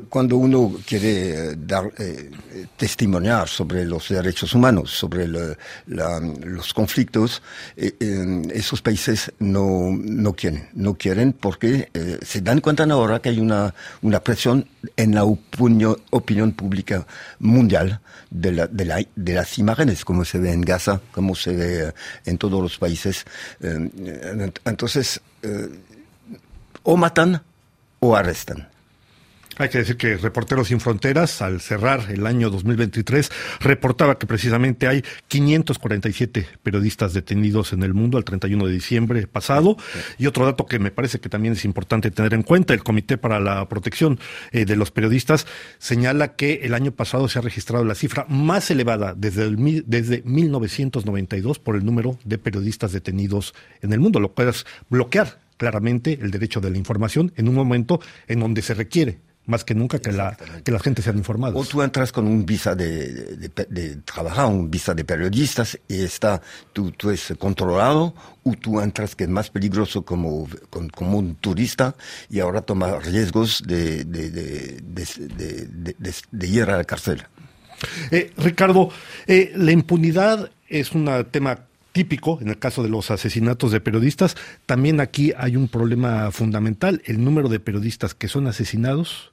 cuando, 0.07 0.37
uno 0.37 0.75
quiere 0.85 1.55
dar, 1.55 1.91
eh, 1.97 2.29
testimoniar 2.77 3.47
sobre 3.47 3.85
los 3.85 4.09
derechos 4.09 4.53
humanos, 4.53 4.91
sobre 4.91 5.27
los 5.27 6.73
conflictos, 6.73 7.41
eh, 7.75 7.95
eh, 7.99 8.41
esos 8.53 8.81
países 8.81 9.31
no, 9.39 9.89
no 9.91 10.33
quieren, 10.33 10.69
no 10.73 10.95
quieren 10.95 11.33
porque 11.33 11.89
eh, 11.93 12.19
se 12.21 12.41
dan 12.41 12.59
cuenta 12.59 12.83
ahora 12.83 13.19
que 13.19 13.29
hay 13.29 13.39
una, 13.39 13.73
una 14.01 14.19
presión 14.19 14.67
en 14.97 15.15
la 15.15 15.23
opinión, 15.23 16.51
pública 16.53 17.05
mundial 17.39 18.01
de, 18.29 19.05
las 19.15 19.57
imágenes, 19.57 20.05
como 20.05 20.25
se 20.25 20.39
ve 20.39 20.51
en 20.51 20.61
Gaza, 20.61 21.01
como 21.11 21.35
se 21.35 21.55
ve 21.55 21.93
en 22.25 22.37
todos 22.37 22.61
los 22.61 22.77
países. 22.77 23.25
entonces, 24.65 25.21
o 26.83 26.97
matan 26.97 27.41
o 27.99 28.15
arrestan. 28.15 28.70
Hay 29.57 29.67
que 29.67 29.79
decir 29.79 29.97
que 29.97 30.15
Reporteros 30.15 30.69
Sin 30.69 30.79
Fronteras, 30.79 31.41
al 31.41 31.59
cerrar 31.59 32.05
el 32.09 32.25
año 32.25 32.49
2023, 32.49 33.29
reportaba 33.59 34.17
que 34.17 34.25
precisamente 34.25 34.87
hay 34.87 35.03
547 35.27 36.47
periodistas 36.63 37.13
detenidos 37.13 37.73
en 37.73 37.83
el 37.83 37.93
mundo 37.93 38.17
al 38.17 38.23
31 38.23 38.65
de 38.65 38.71
diciembre 38.71 39.27
pasado. 39.27 39.75
Y 40.17 40.27
otro 40.27 40.45
dato 40.45 40.65
que 40.65 40.79
me 40.79 40.89
parece 40.89 41.19
que 41.19 41.27
también 41.27 41.53
es 41.53 41.65
importante 41.65 42.11
tener 42.11 42.33
en 42.33 42.43
cuenta, 42.43 42.73
el 42.73 42.83
Comité 42.83 43.17
para 43.17 43.41
la 43.41 43.67
Protección 43.67 44.19
eh, 44.51 44.63
de 44.63 44.75
los 44.77 44.89
Periodistas 44.89 45.45
señala 45.79 46.35
que 46.35 46.61
el 46.63 46.73
año 46.73 46.93
pasado 46.93 47.27
se 47.27 47.39
ha 47.39 47.41
registrado 47.41 47.83
la 47.83 47.95
cifra 47.95 48.25
más 48.29 48.71
elevada 48.71 49.13
desde, 49.17 49.43
el, 49.43 49.83
desde 49.85 50.23
1992 50.23 51.59
por 51.59 51.75
el 51.75 51.85
número 51.85 52.17
de 52.23 52.37
periodistas 52.37 52.93
detenidos 52.93 53.53
en 53.81 53.91
el 53.91 53.99
mundo, 53.99 54.21
lo 54.21 54.33
cual 54.33 54.49
es 54.49 54.65
bloquear 54.89 55.39
claramente 55.57 56.17
el 56.21 56.31
derecho 56.31 56.61
de 56.61 56.71
la 56.71 56.77
información 56.77 57.33
en 57.35 57.49
un 57.49 57.55
momento 57.55 57.99
en 58.27 58.39
donde 58.39 58.61
se 58.61 58.73
requiere 58.73 59.19
más 59.45 59.63
que 59.63 59.75
nunca 59.75 59.99
que 59.99 60.11
la, 60.11 60.37
que 60.63 60.71
la 60.71 60.79
gente 60.79 61.01
sea 61.01 61.13
informada. 61.13 61.55
O 61.55 61.65
tú 61.65 61.81
entras 61.81 62.11
con 62.11 62.27
un 62.27 62.45
visa 62.45 62.75
de, 62.75 63.49
de, 63.69 63.95
trabajar, 63.97 64.47
un 64.47 64.69
visa 64.69 64.93
de 64.93 65.03
periodistas, 65.03 65.79
y 65.87 66.03
está, 66.03 66.41
tú, 66.73 66.91
tú 66.91 67.09
es 67.09 67.33
controlado, 67.39 68.13
o 68.43 68.53
tú 68.53 68.79
entras 68.79 69.15
que 69.15 69.25
es 69.25 69.29
más 69.29 69.49
peligroso 69.49 70.03
como, 70.03 70.47
como 70.69 71.17
un 71.17 71.35
turista 71.35 71.95
y 72.29 72.39
ahora 72.39 72.61
toma 72.61 72.99
riesgos 72.99 73.63
de, 73.65 74.03
de 74.05 76.47
ir 76.47 76.63
a 76.63 76.77
la 76.77 76.83
cárcel. 76.83 77.23
Eh, 78.11 78.31
Ricardo, 78.37 78.89
eh, 79.27 79.51
la 79.55 79.71
impunidad 79.71 80.51
es 80.67 80.91
un 80.91 81.09
tema 81.31 81.65
típico 81.91 82.39
en 82.41 82.49
el 82.49 82.57
caso 82.57 82.83
de 82.83 82.89
los 82.89 83.11
asesinatos 83.11 83.71
de 83.71 83.81
periodistas. 83.81 84.35
También 84.65 84.99
aquí 84.99 85.33
hay 85.37 85.55
un 85.55 85.67
problema 85.67 86.31
fundamental, 86.31 87.01
el 87.05 87.23
número 87.23 87.49
de 87.49 87.59
periodistas 87.59 88.13
que 88.13 88.27
son 88.27 88.47
asesinados 88.47 89.31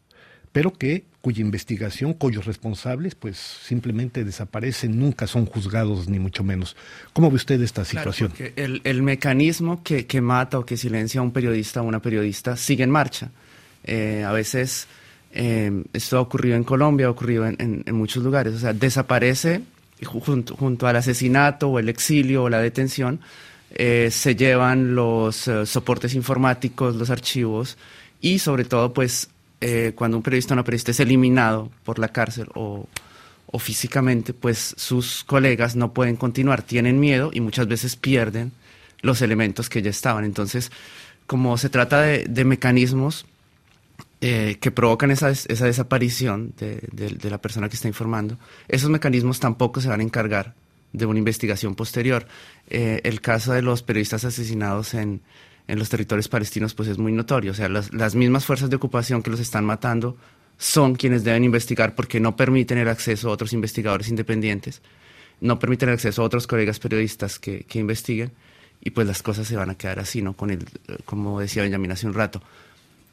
pero 0.52 0.72
que 0.72 1.04
cuya 1.20 1.42
investigación, 1.42 2.14
cuyos 2.14 2.46
responsables, 2.46 3.14
pues 3.14 3.36
simplemente 3.36 4.24
desaparecen, 4.24 4.98
nunca 4.98 5.26
son 5.26 5.46
juzgados, 5.46 6.08
ni 6.08 6.18
mucho 6.18 6.42
menos. 6.42 6.76
¿Cómo 7.12 7.30
ve 7.30 7.36
usted 7.36 7.60
esta 7.60 7.84
situación? 7.84 8.32
el, 8.56 8.80
el, 8.84 9.02
mecanismo 9.02 9.82
que, 9.82 10.06
que, 10.06 10.20
mata 10.20 10.58
o 10.58 10.64
que 10.64 10.76
silencia 10.76 11.20
a 11.20 11.22
un 11.22 11.32
periodista 11.32 11.82
o 11.82 11.84
una 11.84 12.00
periodista 12.00 12.56
sigue 12.56 12.84
en 12.84 12.90
marcha. 12.90 13.30
Eh, 13.84 14.24
a 14.26 14.32
veces 14.32 14.86
eh, 15.32 15.84
esto 15.92 16.16
ha 16.16 16.20
ocurrido 16.20 16.56
en 16.56 16.64
Colombia, 16.64 17.06
ha 17.06 17.10
ocurrido 17.10 17.46
en, 17.46 17.84
en, 17.84 17.94
muchos 17.94 18.22
lugares. 18.22 18.54
O 18.54 18.58
sea, 18.58 18.72
desaparece 18.72 19.60
junto, 20.04 20.86
al 20.86 20.96
asesinato 20.96 21.68
o 21.68 21.78
el 21.78 21.88
exilio 21.88 22.44
o 22.44 22.48
la 22.48 22.60
detención, 22.60 23.20
eh, 23.74 24.08
se 24.10 24.34
llevan 24.34 24.94
los 24.94 25.48
eh, 25.48 25.66
soportes 25.66 26.14
informáticos, 26.14 26.96
los 26.96 27.10
archivos 27.10 27.76
y 28.20 28.38
sobre 28.38 28.64
todo 28.64 28.92
pues 28.92 29.28
eh, 29.60 29.92
cuando 29.94 30.16
un 30.16 30.22
periodista 30.22 30.54
o 30.54 30.56
una 30.56 30.64
periodista 30.64 30.92
es 30.92 31.00
eliminado 31.00 31.70
por 31.84 31.98
la 31.98 32.08
cárcel 32.08 32.48
o, 32.54 32.86
físicamente, 33.58 34.34
pues 34.34 34.74
sus 34.76 35.24
colegas 35.24 35.74
no 35.74 35.92
pueden 35.92 36.16
continuar, 36.16 36.62
tienen 36.62 37.00
miedo 37.00 37.30
y 37.32 37.40
muchas 37.40 37.66
veces 37.66 37.96
pierden 37.96 38.52
los 39.00 39.22
elementos 39.22 39.68
que 39.70 39.80
ya 39.82 39.90
estaban. 39.90 40.24
Entonces, 40.24 40.70
como 41.26 41.56
se 41.56 41.70
trata 41.70 42.02
de 42.02 42.44
mecanismos 42.44 43.24
eh, 44.20 44.56
que 44.60 44.70
provocan 44.70 45.10
esa, 45.10 45.30
esa 45.30 45.66
desaparición 45.66 46.52
de, 46.58 46.82
de, 46.92 47.30
la 47.30 47.40
persona 47.40 47.68
que 47.68 47.76
está 47.76 47.86
informando, 47.86 48.36
esos 48.66 48.90
mecanismos 48.90 49.38
tampoco 49.38 49.80
se 49.80 49.88
van 49.88 50.00
a 50.00 50.02
encargar 50.02 50.54
de 50.92 51.06
una 51.06 51.18
investigación 51.18 51.74
posterior. 51.74 52.26
Eh, 52.68 53.00
el 53.04 53.20
caso 53.20 53.52
de 53.52 53.62
los 53.62 53.82
periodistas 53.82 54.24
asesinados 54.24 54.94
en, 54.94 55.20
en 55.68 55.78
los 55.78 55.88
territorios 55.88 56.28
palestinos 56.28 56.74
pues 56.74 56.88
es 56.88 56.98
muy 56.98 57.12
notorio. 57.12 57.52
O 57.52 57.54
sea, 57.54 57.68
las, 57.68 57.92
las, 57.94 58.14
mismas 58.14 58.44
fuerzas 58.44 58.70
de 58.70 58.76
ocupación 58.76 59.22
que 59.22 59.30
los 59.30 59.40
están 59.40 59.64
matando 59.64 60.16
son 60.56 60.96
quienes 60.96 61.22
deben 61.22 61.44
investigar 61.44 61.94
porque 61.94 62.18
no 62.18 62.34
permiten 62.34 62.78
el 62.78 62.88
acceso 62.88 63.28
a 63.28 63.32
otros 63.32 63.52
investigadores 63.52 64.08
independientes, 64.08 64.82
no 65.40 65.60
permiten 65.60 65.90
el 65.90 65.94
acceso 65.94 66.22
a 66.22 66.24
otros 66.24 66.48
colegas 66.48 66.80
periodistas 66.80 67.38
que, 67.38 67.60
que 67.64 67.78
investiguen 67.78 68.32
y 68.80 68.90
pues 68.90 69.06
las 69.06 69.22
cosas 69.22 69.46
se 69.46 69.56
van 69.56 69.70
a 69.70 69.76
quedar 69.76 70.00
así, 70.00 70.22
¿no? 70.22 70.34
Con 70.34 70.50
el, 70.50 70.64
como 71.04 71.38
decía 71.40 71.62
Benjamín 71.62 71.92
hace 71.92 72.06
un 72.06 72.14
rato. 72.14 72.42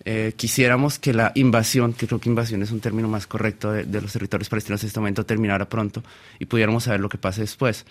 Eh, 0.08 0.34
quisiéramos 0.36 1.00
que 1.00 1.14
la 1.14 1.32
invasión, 1.34 1.94
que 1.94 2.06
creo 2.06 2.20
que 2.20 2.30
invasión 2.30 2.62
es 2.62 2.70
un 2.70 2.80
término 2.80 3.08
más 3.08 3.26
correcto 3.26 3.72
de, 3.72 4.02
los 4.02 4.14
territorios 4.14 4.50
palestinos 4.50 4.84
en 4.84 4.88
este 4.88 5.00
momento, 5.00 5.26
terminara 5.26 5.68
pronto 5.68 6.04
y 6.38 6.46
pudiéramos 6.46 6.84
saber 6.84 7.00
lo 7.00 7.10
que 7.10 7.18
pase 7.18 7.42
después. 7.42 7.86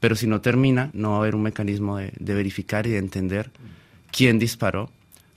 Pero 0.00 0.16
si 0.16 0.26
no 0.26 0.40
termina, 0.40 0.90
no 0.94 1.10
va 1.10 1.16
a 1.16 1.18
haber 1.20 1.36
un 1.36 1.42
mecanismo 1.42 1.98
de, 1.98 2.12
verificar 2.18 2.88
y 2.88 2.90
de 2.90 2.98
entender 2.98 3.52
quién 4.10 4.40
disparó 4.40 4.90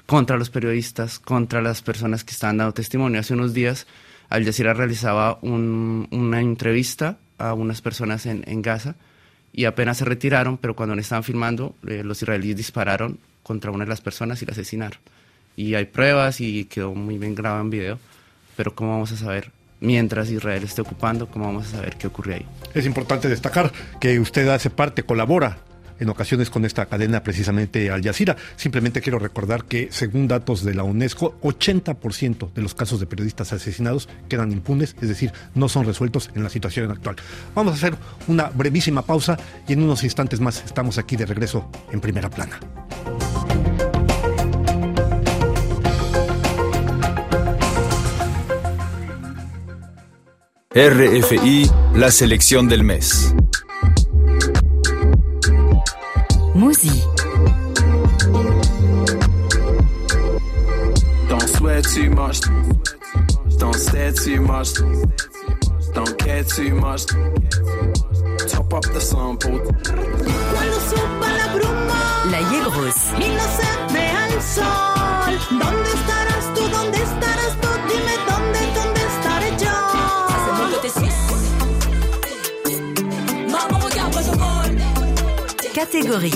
contra 0.07 0.37
los 0.37 0.49
periodistas, 0.49 1.19
contra 1.19 1.61
las 1.61 1.83
personas 1.83 2.23
que 2.23 2.31
estaban 2.31 2.57
dando 2.57 2.73
testimonio. 2.73 3.19
Hace 3.19 3.35
unos 3.35 3.53
días 3.53 3.85
Al 4.29 4.43
Jazeera 4.43 4.73
realizaba 4.73 5.37
un, 5.43 6.07
una 6.09 6.41
entrevista 6.41 7.19
a 7.37 7.53
unas 7.53 7.81
personas 7.81 8.25
en, 8.25 8.61
Gaza 8.63 8.95
y 9.51 9.65
apenas 9.65 9.97
se 9.97 10.05
retiraron, 10.05 10.57
pero 10.57 10.75
cuando 10.75 10.95
estaban 10.95 11.23
filmando, 11.23 11.75
eh, 11.87 12.01
los 12.03 12.23
israelíes 12.23 12.57
dispararon 12.57 13.19
contra 13.43 13.69
una 13.69 13.83
de 13.83 13.89
las 13.89 14.01
personas 14.01 14.41
y 14.41 14.47
la 14.47 14.53
asesinaron. 14.53 14.97
Y 15.55 15.75
hay 15.75 15.85
pruebas 15.85 16.41
y 16.41 16.65
quedó 16.65 16.93
muy 16.95 17.17
bien 17.17 17.35
grabado 17.35 17.61
en 17.61 17.69
video, 17.69 17.99
pero 18.55 18.73
¿cómo 18.73 18.91
vamos 18.91 19.11
a 19.11 19.17
saber 19.17 19.51
mientras 19.83 20.29
Israel 20.31 20.63
esté 20.63 20.81
ocupando, 20.81 21.27
cómo 21.27 21.45
vamos 21.45 21.67
a 21.67 21.77
saber 21.77 21.97
qué 21.97 22.07
ocurre 22.07 22.35
ahí. 22.35 22.45
Es 22.73 22.85
importante 22.85 23.27
destacar 23.27 23.71
que 23.99 24.19
usted 24.19 24.47
hace 24.47 24.69
parte, 24.69 25.03
colabora 25.03 25.57
en 25.99 26.09
ocasiones 26.09 26.49
con 26.49 26.65
esta 26.65 26.85
cadena 26.87 27.21
precisamente 27.21 27.91
Al 27.91 28.01
Jazeera. 28.01 28.35
Simplemente 28.55 29.01
quiero 29.01 29.19
recordar 29.19 29.65
que 29.65 29.89
según 29.91 30.27
datos 30.27 30.63
de 30.63 30.73
la 30.73 30.83
UNESCO, 30.83 31.39
80% 31.41 32.53
de 32.53 32.61
los 32.61 32.73
casos 32.73 32.99
de 32.99 33.05
periodistas 33.05 33.53
asesinados 33.53 34.09
quedan 34.27 34.51
impunes, 34.51 34.95
es 35.01 35.09
decir, 35.09 35.31
no 35.53 35.69
son 35.69 35.85
resueltos 35.85 36.31
en 36.33 36.43
la 36.43 36.49
situación 36.49 36.89
actual. 36.89 37.17
Vamos 37.53 37.73
a 37.73 37.75
hacer 37.75 37.95
una 38.27 38.45
brevísima 38.49 39.03
pausa 39.03 39.37
y 39.67 39.73
en 39.73 39.83
unos 39.83 40.03
instantes 40.03 40.39
más 40.39 40.63
estamos 40.65 40.97
aquí 40.97 41.15
de 41.15 41.25
regreso 41.25 41.69
en 41.91 42.01
primera 42.01 42.29
plana. 42.29 42.59
RFI, 50.75 51.69
la 51.93 52.09
selección 52.09 52.67
del 52.67 52.83
mes. 52.83 53.35
Musi. 56.55 56.89
Don't 61.29 61.47
sweat 61.49 61.83
too 61.93 62.09
much. 62.09 62.39
Don't 63.59 63.75
stare 63.75 64.13
too 64.13 64.41
much. 64.41 64.73
Don't 65.93 66.17
care 66.17 66.43
too 66.43 66.73
much. 66.73 67.05
Top 68.49 68.73
up 68.73 68.83
the 68.93 68.99
sample. 68.99 69.59
Cuando 69.59 70.79
suba 70.89 71.33
la 71.37 71.53
bruma. 71.53 72.25
La 72.31 72.39
Yegros. 72.49 72.95
Y 73.19 73.29
no 73.29 73.43
se 73.43 73.93
vea 73.93 74.27
el 74.27 74.41
sol. 74.41 75.59
¿Dónde 75.59 75.89
estarás 75.93 76.53
tú? 76.55 76.67
¿Dónde 76.67 77.02
Catégorie. 85.73 86.29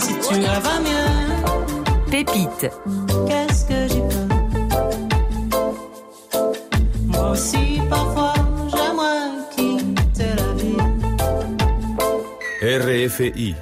Si 0.00 0.14
tu 0.26 0.40
vas 0.40 0.80
mieux, 0.80 1.10
Pépite. 2.10 2.70
qu'est-ce 3.28 3.64
que 3.66 3.88
j'y 3.88 4.00
peux? 4.00 4.28
Moi 7.08 7.30
aussi, 7.32 7.80
parfois, 7.90 8.34
j'aimerais 8.70 9.28
quitter 9.54 10.32
la 10.38 10.48
vie. 10.56 10.80
RFI. 13.06 13.54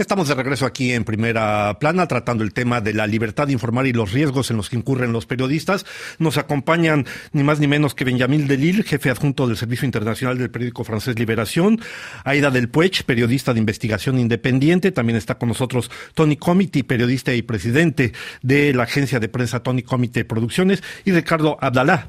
Estamos 0.00 0.28
de 0.28 0.34
regreso 0.34 0.64
aquí 0.64 0.94
en 0.94 1.04
primera 1.04 1.78
plana 1.78 2.08
tratando 2.08 2.42
el 2.42 2.54
tema 2.54 2.80
de 2.80 2.94
la 2.94 3.06
libertad 3.06 3.48
de 3.48 3.52
informar 3.52 3.86
y 3.86 3.92
los 3.92 4.12
riesgos 4.12 4.50
en 4.50 4.56
los 4.56 4.70
que 4.70 4.76
incurren 4.76 5.12
los 5.12 5.26
periodistas. 5.26 5.84
Nos 6.18 6.38
acompañan 6.38 7.04
ni 7.34 7.42
más 7.42 7.60
ni 7.60 7.68
menos 7.68 7.94
que 7.94 8.06
Benjamín 8.06 8.48
Delille, 8.48 8.82
jefe 8.82 9.10
adjunto 9.10 9.46
del 9.46 9.58
Servicio 9.58 9.84
Internacional 9.84 10.38
del 10.38 10.50
periódico 10.50 10.84
francés 10.84 11.18
Liberación, 11.18 11.82
Aida 12.24 12.50
del 12.50 12.70
Puech, 12.70 13.02
periodista 13.02 13.52
de 13.52 13.58
investigación 13.58 14.18
independiente, 14.18 14.90
también 14.90 15.18
está 15.18 15.34
con 15.34 15.50
nosotros 15.50 15.90
Tony 16.14 16.38
Comity, 16.38 16.82
periodista 16.82 17.34
y 17.34 17.42
presidente 17.42 18.14
de 18.40 18.72
la 18.72 18.84
agencia 18.84 19.20
de 19.20 19.28
prensa 19.28 19.62
Tony 19.62 19.82
Comité 19.82 20.24
Producciones, 20.24 20.82
y 21.04 21.12
Ricardo 21.12 21.58
Abdalá, 21.60 22.08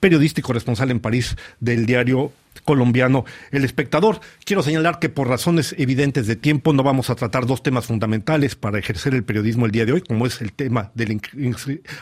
periodista 0.00 0.40
y 0.40 0.42
corresponsal 0.42 0.90
en 0.90 0.98
París 0.98 1.36
del 1.60 1.86
diario 1.86 2.32
colombiano 2.64 3.24
El 3.50 3.64
Espectador. 3.64 4.20
Quiero 4.44 4.62
señalar 4.62 4.98
que 4.98 5.08
por 5.08 5.28
razones 5.28 5.74
evidentes 5.78 6.26
de 6.26 6.36
tiempo 6.36 6.72
no 6.72 6.82
vamos 6.82 7.10
a 7.10 7.14
tratar 7.14 7.46
dos 7.46 7.62
temas 7.62 7.86
fundamentales 7.86 8.54
para 8.54 8.78
ejercer 8.78 9.14
el 9.14 9.24
periodismo 9.24 9.66
el 9.66 9.72
día 9.72 9.86
de 9.86 9.92
hoy, 9.92 10.00
como 10.02 10.26
es 10.26 10.40
el 10.40 10.52
tema 10.52 10.90
de 10.94 11.06
la 11.06 11.20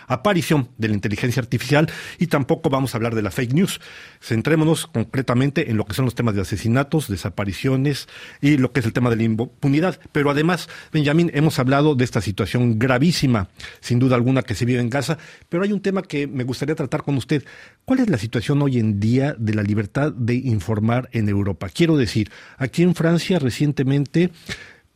aparición 0.07 0.69
de 0.79 0.89
la 0.89 0.95
inteligencia 0.95 1.41
artificial 1.41 1.91
y 2.19 2.27
tampoco 2.27 2.71
vamos 2.71 2.95
a 2.95 2.99
hablar 2.99 3.15
de 3.15 3.23
la 3.23 3.31
fake 3.31 3.53
news. 3.53 3.81
Centrémonos 4.21 4.87
concretamente 4.87 5.71
en 5.71 5.77
lo 5.77 5.85
que 5.85 5.95
son 5.95 6.05
los 6.05 6.15
temas 6.15 6.35
de 6.35 6.43
asesinatos, 6.43 7.09
desapariciones 7.09 8.09
y 8.41 8.57
lo 8.57 8.73
que 8.73 8.81
es 8.81 8.87
el 8.87 8.93
tema 8.93 9.11
de 9.11 9.17
la 9.17 9.23
impunidad. 9.23 10.01
Pero 10.13 10.31
además, 10.31 10.69
Benjamín, 10.93 11.31
hemos 11.35 11.59
hablado 11.59 11.95
de 11.95 12.05
esta 12.05 12.21
situación 12.21 12.79
gravísima, 12.79 13.49
sin 13.81 13.99
duda 13.99 14.17
alguna, 14.17 14.43
que 14.43 14.55
se 14.55 14.65
vive 14.65 14.81
en 14.81 14.91
Gaza, 14.91 15.19
pero 15.49 15.63
hay 15.63 15.73
un 15.73 15.81
tema 15.81 16.03
que 16.03 16.27
me 16.27 16.45
gustaría 16.45 16.75
tratar 16.75 17.03
con 17.03 17.17
usted. 17.17 17.45
¿Cuál 17.85 18.01
es 18.01 18.11
la 18.11 18.19
situación 18.19 18.61
hoy 18.63 18.79
en 18.79 19.01
día 19.01 19.35
de 19.39 19.55
la 19.55 19.63
libertad 19.63 20.13
de 20.13 20.35
informar 20.49 21.09
en 21.13 21.29
Europa? 21.29 21.69
Quiero 21.69 21.97
decir, 21.97 22.31
aquí 22.57 22.83
en 22.83 22.95
Francia 22.95 23.39
recientemente 23.39 24.31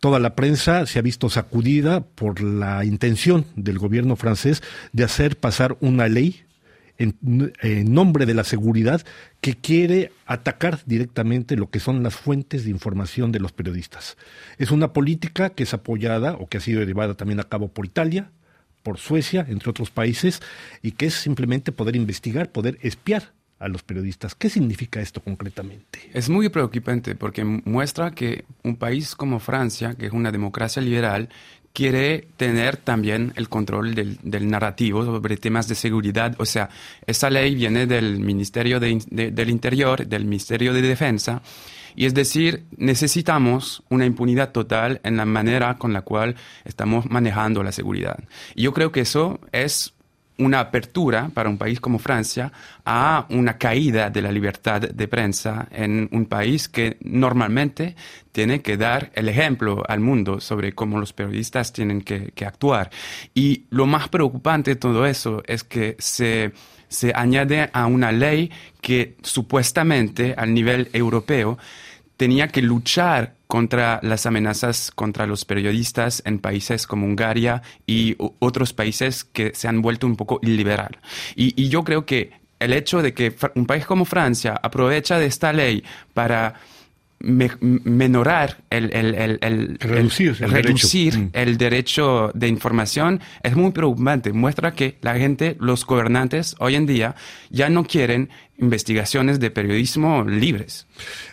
toda 0.01 0.19
la 0.19 0.35
prensa 0.35 0.87
se 0.87 0.99
ha 0.99 1.03
visto 1.03 1.31
sacudida 1.31 2.01
por 2.01 2.41
la 2.41 2.85
intención 2.85 3.47
del 3.55 3.79
gobierno 3.79 4.17
francés 4.17 4.63
de 4.93 5.05
hacer 5.05 5.37
pasar 5.37 5.77
una 5.81 6.09
ley 6.09 6.43
en, 6.99 7.95
nombre 7.95 8.27
de 8.27 8.35
la 8.35 8.45
seguridad 8.45 9.03
que 9.41 9.55
quiere 9.55 10.13
atacar 10.27 10.81
directamente 10.87 11.57
lo 11.57 11.71
que 11.71 11.81
son 11.81 12.03
las 12.03 12.15
fuentes 12.15 12.65
de 12.65 12.71
información 12.71 13.33
de 13.33 13.41
los 13.41 13.53
periodistas. 13.53 14.17
Es 14.59 14.71
una 14.71 14.93
política 14.93 15.51
que 15.51 15.65
es 15.65 15.75
apoyada 15.75 16.35
o 16.35 16.49
que 16.49 16.59
ha 16.59 16.61
sido 16.61 16.83
llevada 16.83 17.15
también 17.15 17.41
a 17.41 17.45
cabo 17.45 17.69
por 17.69 17.87
Italia, 17.87 18.31
por 18.83 18.99
Suecia, 18.99 19.47
entre 19.49 19.71
otros 19.71 19.91
países, 19.91 20.43
y 20.83 20.93
que 20.93 21.07
es 21.07 21.15
simplemente 21.15 21.73
poder 21.73 21.97
investigar, 21.97 22.51
poder 22.51 22.79
espiar 22.83 23.33
a 23.63 23.69
los 23.69 23.83
periodistas. 23.83 24.35
¿Qué 24.35 24.51
significa 24.51 25.01
esto 25.01 25.21
concretamente? 25.21 26.11
Es 26.13 26.29
muy 26.29 26.49
preocupante 26.49 27.15
porque 27.15 27.45
muestra 27.45 28.11
que 28.11 28.45
un 28.65 28.77
país 28.77 29.15
como 29.15 29.39
Francia, 29.39 29.95
que 29.95 30.07
es 30.07 30.13
una 30.13 30.33
democracia 30.33 30.83
liberal, 30.83 31.29
quiere 31.73 32.29
tener 32.37 32.77
también 32.77 33.33
el 33.37 33.49
control 33.49 33.95
del, 33.95 34.19
del, 34.23 34.49
narrativo 34.49 35.05
sobre 35.05 35.37
temas 35.37 35.69
de 35.69 35.75
seguridad. 35.75 36.35
O 36.39 36.45
sea, 36.45 36.69
esa 37.07 37.31
ley 37.31 37.55
viene 37.55 37.87
del 37.87 38.21
Ministerio 38.21 38.79
de, 38.79 39.03
de, 39.11 39.31
del 39.31 39.51
Interior, 39.51 40.07
del 40.07 40.25
Ministerio 40.25 40.75
de 40.75 40.83
Defensa, 40.83 41.41
y 41.95 42.07
es 42.07 42.15
decir, 42.15 42.65
necesitamos 42.77 43.83
una 43.89 44.07
impunidad 44.07 44.53
total 44.53 45.01
en 45.05 45.17
la 45.17 45.25
manera 45.25 45.77
con 45.79 45.93
la 45.93 46.03
cual 46.03 46.37
estamos 46.65 47.07
manejando 47.11 47.63
la 47.63 47.73
seguridad. 47.73 48.19
Y 48.55 48.63
yo 48.63 48.73
creo 48.73 48.93
que 48.93 49.01
eso 49.01 49.41
es 49.53 49.95
una 50.39 50.61
apertura 50.61 51.31
para 51.33 51.49
un 51.49 51.59
país 51.59 51.81
como 51.81 51.99
Francia 51.99 52.53
a 52.85 53.27
una 53.31 53.59
caída 53.59 54.11
de 54.11 54.23
la 54.23 54.33
libertad 54.33 54.81
de 54.81 55.09
prensa 55.09 55.69
en 55.71 56.09
un 56.13 56.27
país 56.27 56.69
que 56.69 56.97
normalmente 57.01 57.95
tiene 58.33 58.63
que 58.63 58.77
dar 58.77 59.11
el 59.15 59.29
ejemplo 59.29 59.83
al 59.87 60.01
mundo 60.01 60.41
sobre 60.41 60.73
cómo 60.73 60.99
los 60.99 61.13
periodistas 61.13 61.73
tienen 61.73 62.01
que, 62.03 62.33
actuar. 62.45 62.91
Y 63.35 63.67
lo 63.71 63.87
más 63.87 64.09
preocupante 64.09 64.73
de 64.73 64.77
todo 64.77 65.07
eso 65.07 65.43
es 65.47 65.63
que 65.63 65.97
se, 65.99 66.53
se 66.89 67.13
añade 67.15 67.71
a 67.73 67.87
una 67.87 68.11
ley 68.11 68.51
que 68.81 69.17
supuestamente 69.23 70.35
al 70.37 70.53
nivel 70.55 70.89
europeo 70.93 71.59
tenía 72.17 72.49
que 72.49 72.63
luchar 72.63 73.35
contra 73.47 74.01
las 74.03 74.27
amenazas 74.27 74.91
contra 74.91 75.27
los 75.27 75.45
periodistas 75.45 76.23
en 76.25 76.39
países 76.39 76.87
como 76.87 77.07
Hungría 77.07 77.63
y 77.87 78.17
otros 78.39 78.73
países 78.73 79.25
que 79.25 79.53
se 79.55 79.69
han 79.69 79.83
vuelto 79.83 80.07
un 80.07 80.17
poco 80.17 80.41
illiberal. 80.43 80.99
Y, 81.37 81.61
y 81.63 81.69
yo 81.69 81.85
creo 81.85 82.07
que 82.07 82.33
el 82.59 82.73
hecho 82.73 83.03
de 83.03 83.13
que 83.13 83.35
un 83.55 83.67
país 83.67 83.85
como 83.85 84.05
Francia 84.05 84.59
aprovecha 84.63 85.19
de 85.19 85.27
esta 85.27 85.53
ley 85.53 85.85
para 86.15 86.55
me, 87.23 87.51
menorar 87.61 88.59
el, 88.71 88.93
el, 88.93 89.15
el, 89.15 89.39
el 89.41 89.79
reducir, 89.79 90.37
derecho. 90.39 91.31
el 91.33 91.57
derecho 91.57 92.31
de 92.35 92.49
información 92.49 93.21
es 93.43 93.55
muy 93.55 93.71
preocupante. 93.71 94.33
Muestra 94.33 94.73
que 94.73 94.99
la 95.01 95.15
gente, 95.15 95.57
los 95.61 95.87
gobernantes 95.87 96.57
hoy 96.59 96.75
en 96.75 96.87
día 96.87 97.15
ya 97.51 97.69
no 97.69 97.85
quieren 97.85 98.31
investigaciones 98.59 99.41
de 99.41 99.51
periodismo 99.51 100.25
libres. 100.25 100.87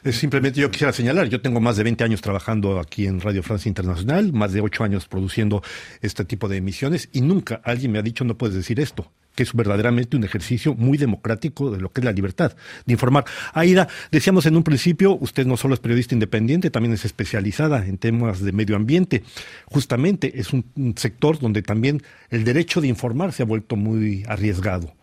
Es 0.04 0.16
simplemente 0.18 0.62
yo 0.62 0.72
quisiera 0.72 0.94
señalar, 0.94 1.28
yo 1.28 1.42
tengo 1.42 1.60
más 1.60 1.78
de 1.78 1.84
20 1.84 2.04
años 2.04 2.22
trabajando 2.22 2.80
aquí 2.80 3.06
en 3.06 3.20
Radio 3.20 3.44
Francia 3.44 3.70
Internacional, 3.70 4.32
más 4.34 4.54
de 4.54 4.62
8 4.62 4.84
años 4.84 5.08
produciendo 5.08 5.62
este 6.02 6.24
tipo 6.26 6.48
de 6.48 6.58
emisiones 6.58 7.10
y 7.12 7.22
nunca 7.22 7.62
alguien 7.64 7.92
me 7.92 8.00
ha 8.00 8.04
dicho 8.04 8.24
no 8.24 8.38
puedes 8.38 8.56
decir 8.56 8.80
esto 8.80 9.12
que 9.40 9.44
es 9.44 9.54
verdaderamente 9.54 10.18
un 10.18 10.26
ejercicio 10.26 10.76
muy 10.76 10.98
democrático 10.98 11.72
de 11.72 11.80
lo 11.80 11.94
que 11.94 12.02
es 12.02 12.06
la 12.06 12.12
libertad 12.12 12.58
de 12.86 12.92
informar. 12.92 13.24
Aida, 13.54 13.88
decíamos 14.12 14.46
en 14.46 14.58
un 14.58 14.64
principio, 14.64 15.16
usted 15.16 15.46
no 15.46 15.56
solo 15.56 15.74
es 15.74 15.80
periodista 15.80 16.14
independiente, 16.14 16.70
también 16.70 16.94
es 16.94 17.06
especializada 17.06 17.86
en 17.88 17.98
temas 17.98 18.42
de 18.42 18.52
medio 18.52 18.76
ambiente. 18.76 19.24
Justamente 19.64 20.42
es 20.42 20.52
un, 20.52 20.66
sector 20.98 21.40
donde 21.40 21.62
también 21.62 22.04
el 22.30 22.44
derecho 22.44 22.82
de 22.82 22.90
informar 22.90 23.32
se 23.32 23.44
ha 23.44 23.46
vuelto 23.46 23.78
muy 23.78 24.26
arriesgado. 24.28 24.94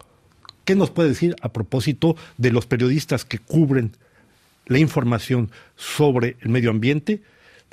¿Qué 0.67 0.75
nos 0.75 0.91
puede 0.91 1.09
decir 1.09 1.35
a 1.41 1.51
propósito 1.51 2.15
de 2.37 2.53
los 2.53 2.67
periodistas 2.67 3.25
que 3.25 3.39
cubren 3.39 3.93
la 4.67 4.79
información 4.79 5.51
sobre 5.77 6.37
el 6.43 6.51
medio 6.51 6.69
ambiente? 6.69 7.23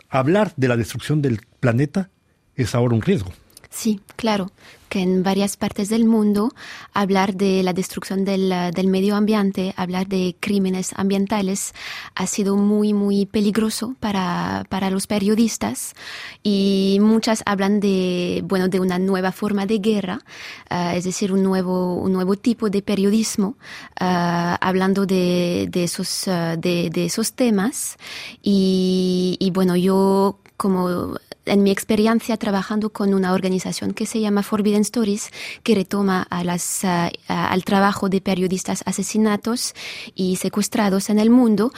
Hablar 0.07 0.53
de 0.55 0.69
la 0.69 0.77
destrucción 0.77 1.21
del 1.21 1.41
planeta 1.59 2.09
es 2.55 2.73
ahora 2.73 2.95
un 2.95 3.01
riesgo. 3.01 3.33
Sí, 3.73 3.99
claro, 4.17 4.51
que 4.87 4.99
en 4.99 5.23
varias 5.23 5.57
partes 5.57 5.89
del 5.89 6.05
mundo 6.05 6.53
hablar 6.93 7.33
de 7.33 7.63
la 7.63 7.73
destrucción 7.73 8.23
del, 8.23 8.53
del, 8.71 8.87
medio 8.87 9.15
ambiente, 9.15 9.73
hablar 9.77 10.07
de 10.07 10.35
crímenes 10.39 10.91
ambientales 10.95 11.73
ha 12.13 12.27
sido 12.27 12.55
muy, 12.55 12.93
muy 12.93 13.25
peligroso 13.25 13.95
para, 13.99 14.63
para 14.69 14.91
los 14.91 15.07
periodistas 15.07 15.95
y 16.43 16.99
muchas 17.01 17.41
hablan 17.47 17.79
de, 17.79 18.43
bueno, 18.45 18.67
de 18.67 18.79
una 18.79 18.99
nueva 18.99 19.31
forma 19.31 19.65
de 19.65 19.79
guerra, 19.79 20.19
uh, 20.69 20.95
es 20.95 21.03
decir, 21.03 21.33
un 21.33 21.41
nuevo, 21.41 21.95
un 21.95 22.13
nuevo 22.13 22.35
tipo 22.35 22.69
de 22.69 22.83
periodismo, 22.83 23.57
uh, 23.99 24.55
hablando 24.61 25.07
de, 25.07 25.67
de, 25.71 25.85
esos, 25.85 26.27
uh, 26.27 26.59
de, 26.59 26.91
de 26.91 27.05
esos 27.05 27.33
temas. 27.33 27.97
Y, 28.43 29.35
y 29.39 29.49
bueno, 29.49 29.75
yo 29.75 30.37
como 30.57 31.15
en 31.45 31.63
mi 31.63 31.71
experiencia 31.71 32.37
trabajando 32.37 32.91
con 32.91 33.13
una 33.13 33.33
organización 33.33 33.93
que 33.93 34.05
se 34.05 34.19
llama 34.19 34.43
Forbidden 34.43 34.81
Stories, 34.81 35.29
que 35.63 35.75
retoma 35.75 36.25
a 36.29 36.43
las, 36.43 36.83
uh, 36.83 37.09
al 37.27 37.63
trabajo 37.63 38.09
de 38.09 38.21
periodistas 38.21 38.83
asesinatos 38.85 39.73
y 40.15 40.37
secuestrados 40.37 41.09
en 41.09 41.19
el 41.19 41.29
mundo, 41.29 41.71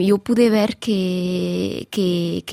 yo 0.00 0.18
pude 0.18 0.50
ver 0.50 0.76
que, 0.78 1.88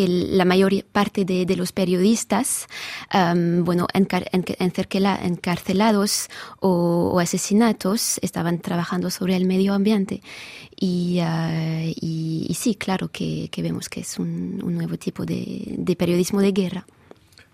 la 0.07 0.45
mayor 0.45 0.83
parte 0.85 1.25
de, 1.25 1.55
los 1.55 1.71
periodistas, 1.71 2.67
bueno, 3.11 3.87
encar 3.93 4.29
encarcelados 4.31 6.29
o, 6.59 7.11
o, 7.13 7.19
asesinatos, 7.19 8.19
estaban 8.21 8.59
trabajando 8.59 9.09
sobre 9.09 9.35
el 9.35 9.45
medio 9.45 9.73
ambiente. 9.73 10.21
Y, 10.77 11.19
uh, 11.21 11.93
y, 11.95 12.53
sí, 12.53 12.75
claro 12.75 13.09
que, 13.09 13.49
vemos 13.57 13.87
que 13.87 14.01
es 14.01 14.19
un, 14.19 14.57
nuevo 14.57 14.97
tipo 14.97 15.25
de, 15.25 15.75
de 15.77 15.95
de 16.15 16.51
guerra 16.51 16.85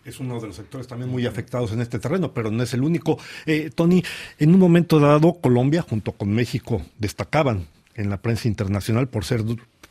es 0.05 0.19
uno 0.19 0.39
de 0.39 0.47
los 0.47 0.55
sectores 0.55 0.87
también 0.87 1.11
muy 1.11 1.25
afectados 1.25 1.71
en 1.71 1.81
este 1.81 1.99
terreno, 1.99 2.33
pero 2.33 2.49
no 2.49 2.63
es 2.63 2.73
el 2.73 2.83
único. 2.83 3.19
Eh, 3.45 3.69
Tony, 3.73 4.03
en 4.39 4.53
un 4.53 4.59
momento 4.59 4.99
dado, 4.99 5.33
Colombia 5.33 5.83
junto 5.83 6.13
con 6.13 6.31
México 6.31 6.81
destacaban 6.97 7.67
en 7.95 8.09
la 8.09 8.17
prensa 8.17 8.47
internacional 8.47 9.07
por 9.07 9.25
ser 9.25 9.43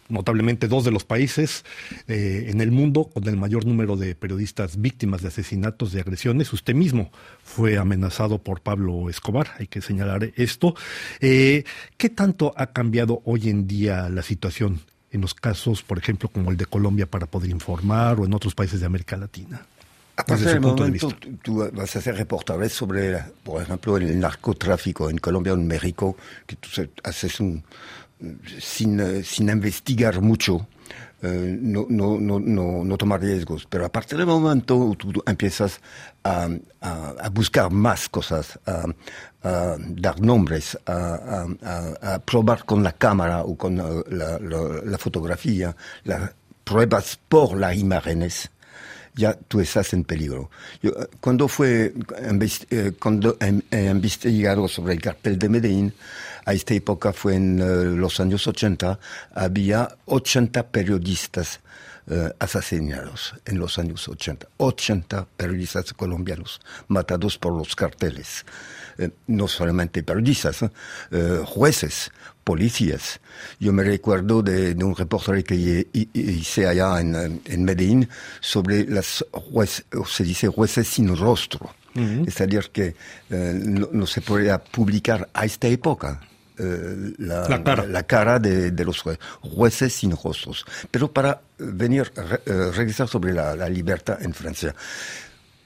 notablemente 0.09 0.67
dos 0.69 0.85
de 0.85 0.91
los 0.91 1.05
países 1.05 1.65
eh, 2.09 2.47
en 2.49 2.61
el 2.61 2.73
mundo 2.73 3.05
con 3.05 3.27
el 3.29 3.37
mayor 3.37 3.65
número 3.65 3.97
de 3.97 4.15
periodistas 4.15 4.81
víctimas 4.81 5.23
de 5.23 5.29
asesinatos, 5.29 5.93
de 5.93 6.01
agresiones. 6.01 6.53
Usted 6.53 6.75
mismo 6.75 7.11
fue 7.45 7.79
amenazado 7.79 8.39
por 8.39 8.61
Pablo 8.61 9.09
Escobar, 9.09 9.53
hay 9.59 9.69
que 9.69 9.81
señalar 9.81 10.33
esto. 10.37 10.75
Eh, 11.21 11.65
¿Qué 11.97 12.09
tanto 12.09 12.53
ha 12.57 12.69
cambiado 12.69 13.23
hoy 13.25 13.49
en 13.49 13.67
día 13.67 14.09
la 14.09 14.23
situación 14.23 14.81
en 15.13 15.21
los 15.21 15.35
casos, 15.35 15.83
por 15.83 15.99
ejemplo, 15.99 16.29
como 16.29 16.51
el 16.51 16.57
de 16.57 16.67
Colombia 16.67 17.07
para 17.07 17.27
poder 17.27 17.51
informar 17.51 18.21
o 18.21 18.25
en 18.25 18.35
otros 18.35 18.55
países 18.55 18.81
de 18.81 18.87
América 18.87 19.17
Latina? 19.17 19.61
A 20.17 20.25
partir 20.25 20.49
del 20.49 20.61
momento 20.61 21.09
tú, 21.09 21.39
tú 21.43 21.71
vas 21.73 21.97
a 21.97 21.99
hacer 21.99 22.15
reportajes 22.15 22.73
sobre, 22.73 23.19
por 23.43 23.63
ejemplo, 23.63 23.97
el 23.97 24.21
narcotráfico 24.21 25.09
en 25.09 25.19
Colombia 25.19 25.55
o 25.55 25.57
en 25.57 25.67
México, 25.67 26.17
que 26.47 26.57
tú 26.57 26.69
haces 27.03 27.41
un, 27.41 27.65
sin, 28.61 29.25
sin 29.25 29.49
investigar 29.49 30.21
mucho, 30.21 30.67
eh, 31.23 31.59
no, 31.61 31.87
no, 31.89 32.19
no, 32.19 32.39
no, 32.41 32.97
tomar 32.97 33.21
riesgos. 33.21 33.67
Pero 33.69 33.85
a 33.85 33.89
partir 33.91 34.17
del 34.17 34.27
momento 34.27 34.95
tú, 34.97 35.23
empiezas 35.27 35.81
a, 36.25 36.49
a, 36.81 37.29
buscar 37.29 37.71
más 37.71 38.09
cosas, 38.09 38.59
a, 38.67 38.87
dar 39.43 40.21
nombres, 40.21 40.79
a, 40.87 42.19
probar 42.25 42.65
con 42.65 42.83
la 42.83 42.93
cámara 42.93 43.43
o 43.43 43.57
con 43.57 43.77
la, 43.77 44.99
fotografía, 44.99 45.77
las 46.05 46.33
pruebas 46.65 47.19
por 47.29 47.57
las 47.57 47.77
imágenes, 47.77 48.51
ya 49.15 49.35
tú 49.35 49.61
estás 49.61 49.93
en 49.93 50.05
peligro. 50.05 50.51
Eh, 50.83 50.91
cuando 51.21 51.49
fue 51.49 51.93
eh, 52.71 52.93
cuando 52.99 53.37
he 53.41 53.87
investigado 53.87 54.69
sobre 54.69 54.95
el 54.95 55.01
cartel 55.01 55.39
de 55.39 55.49
Medellín, 55.49 55.93
a 56.45 56.53
esta 56.53 56.75
época 56.75 57.13
fue 57.13 57.35
en 57.37 57.61
eh, 57.61 57.65
los 57.97 58.21
años 58.21 58.47
80, 58.47 58.99
había 59.35 59.97
80 60.07 60.69
periodistas 60.69 61.61
eh, 62.07 62.33
asesinados 62.39 63.35
en 63.45 63.59
los 63.59 63.79
años 63.79 64.09
80. 64.09 64.47
80 64.57 65.27
periodistas 65.37 65.93
colombianos 65.93 66.61
matados 66.89 67.39
por 67.39 67.53
los 67.57 67.77
carteles. 67.77 68.45
Eh, 68.99 69.11
no 69.29 69.47
solamente 69.49 70.03
periodistas, 70.03 70.63
¿eh? 70.63 70.71
Eh, 71.13 71.41
jueces, 71.47 72.11
policías. 72.43 73.21
Yo 73.61 73.73
me 73.73 73.85
recuerdo 73.85 74.43
de, 74.43 74.75
de 74.75 74.85
un 74.85 74.97
reportaje 74.97 75.45
que 75.45 75.55
hi- 75.55 75.87
hi- 75.93 76.09
hice 76.15 76.67
allá 76.67 77.01
en, 77.01 77.41
en 77.45 77.65
Medellín 77.65 78.09
sobre 78.41 78.85
las 78.87 79.25
jueces, 79.33 79.85
se 80.09 80.25
dice 80.25 80.49
jueces 80.49 80.89
sin 80.89 81.17
rostro. 81.17 81.75
Es 81.93 82.37
decir, 82.37 82.71
que 82.73 82.95
no, 83.31 83.89
no 83.93 84.07
se 84.07 84.21
podía 84.21 84.59
publicar 84.63 85.29
a 85.35 85.45
esta 85.45 85.67
época 85.67 86.21
eh, 86.61 87.13
la, 87.19 87.49
La 87.49 87.63
cara. 87.65 87.87
la 87.87 88.03
cara 88.03 88.39
de, 88.39 88.71
de 88.71 88.85
los 88.85 89.05
jue- 89.05 89.19
jueces 89.41 89.93
sin 89.95 90.13
rostros. 90.13 90.65
Pero 90.91 91.11
para 91.13 91.41
venir, 91.59 92.13
re- 92.15 92.43
eh, 92.47 92.71
regresar 92.75 93.09
sobre 93.09 93.33
la, 93.33 93.57
la 93.57 93.69
libertad 93.69 94.23
en 94.23 94.35
Francia. 94.35 94.75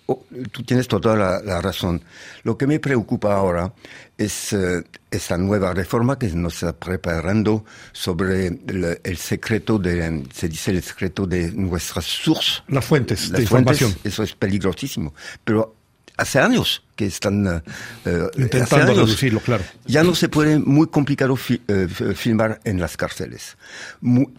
Oh, 0.07 0.23
tú 0.53 0.63
tienes 0.63 0.87
toda 0.87 1.17
la, 1.17 1.63
razón. 1.63 2.03
Lo 2.43 2.59
que 2.59 2.67
me 2.67 2.79
preocupa 2.79 3.35
ahora 3.35 3.73
es 4.19 4.53
eh, 4.53 4.85
esa 5.11 5.39
nueva 5.39 5.73
reforma 5.73 6.19
que 6.19 6.27
nos 6.29 6.55
está 6.57 6.75
preparando 6.77 7.65
sobre 7.93 8.49
el, 8.49 8.99
el 9.03 9.17
secreto 9.17 9.79
de, 9.79 10.25
se 10.31 10.51
dice 10.51 10.73
el 10.73 10.83
secreto 10.83 11.27
de 11.27 11.51
nuestras 11.53 12.05
sources. 12.05 12.63
Las 12.69 12.85
fuentes 12.85 13.33
de 13.33 13.39
Las 13.41 13.49
fuentes, 13.49 13.81
información. 13.81 14.01
eso 14.13 14.23
es 14.23 14.35
peligrosísimo. 14.35 15.15
Pero 15.43 15.75
hace 16.17 16.39
años 16.39 16.83
que 16.97 17.07
están 17.07 17.47
eh, 17.47 17.63
eh, 18.05 18.29
Intentando 18.37 18.93
años, 18.93 18.97
reducirlo, 19.09 19.41
claro. 19.41 19.65
Ya 19.87 20.03
no 20.05 20.15
se 20.15 20.29
puede 20.29 20.59
muy 20.59 20.87
complicado 20.89 21.35
fi- 21.37 21.61
eh, 21.67 21.89
filmar 22.15 22.61
en 22.65 22.81
las 22.81 22.97
cárceles. 22.97 23.57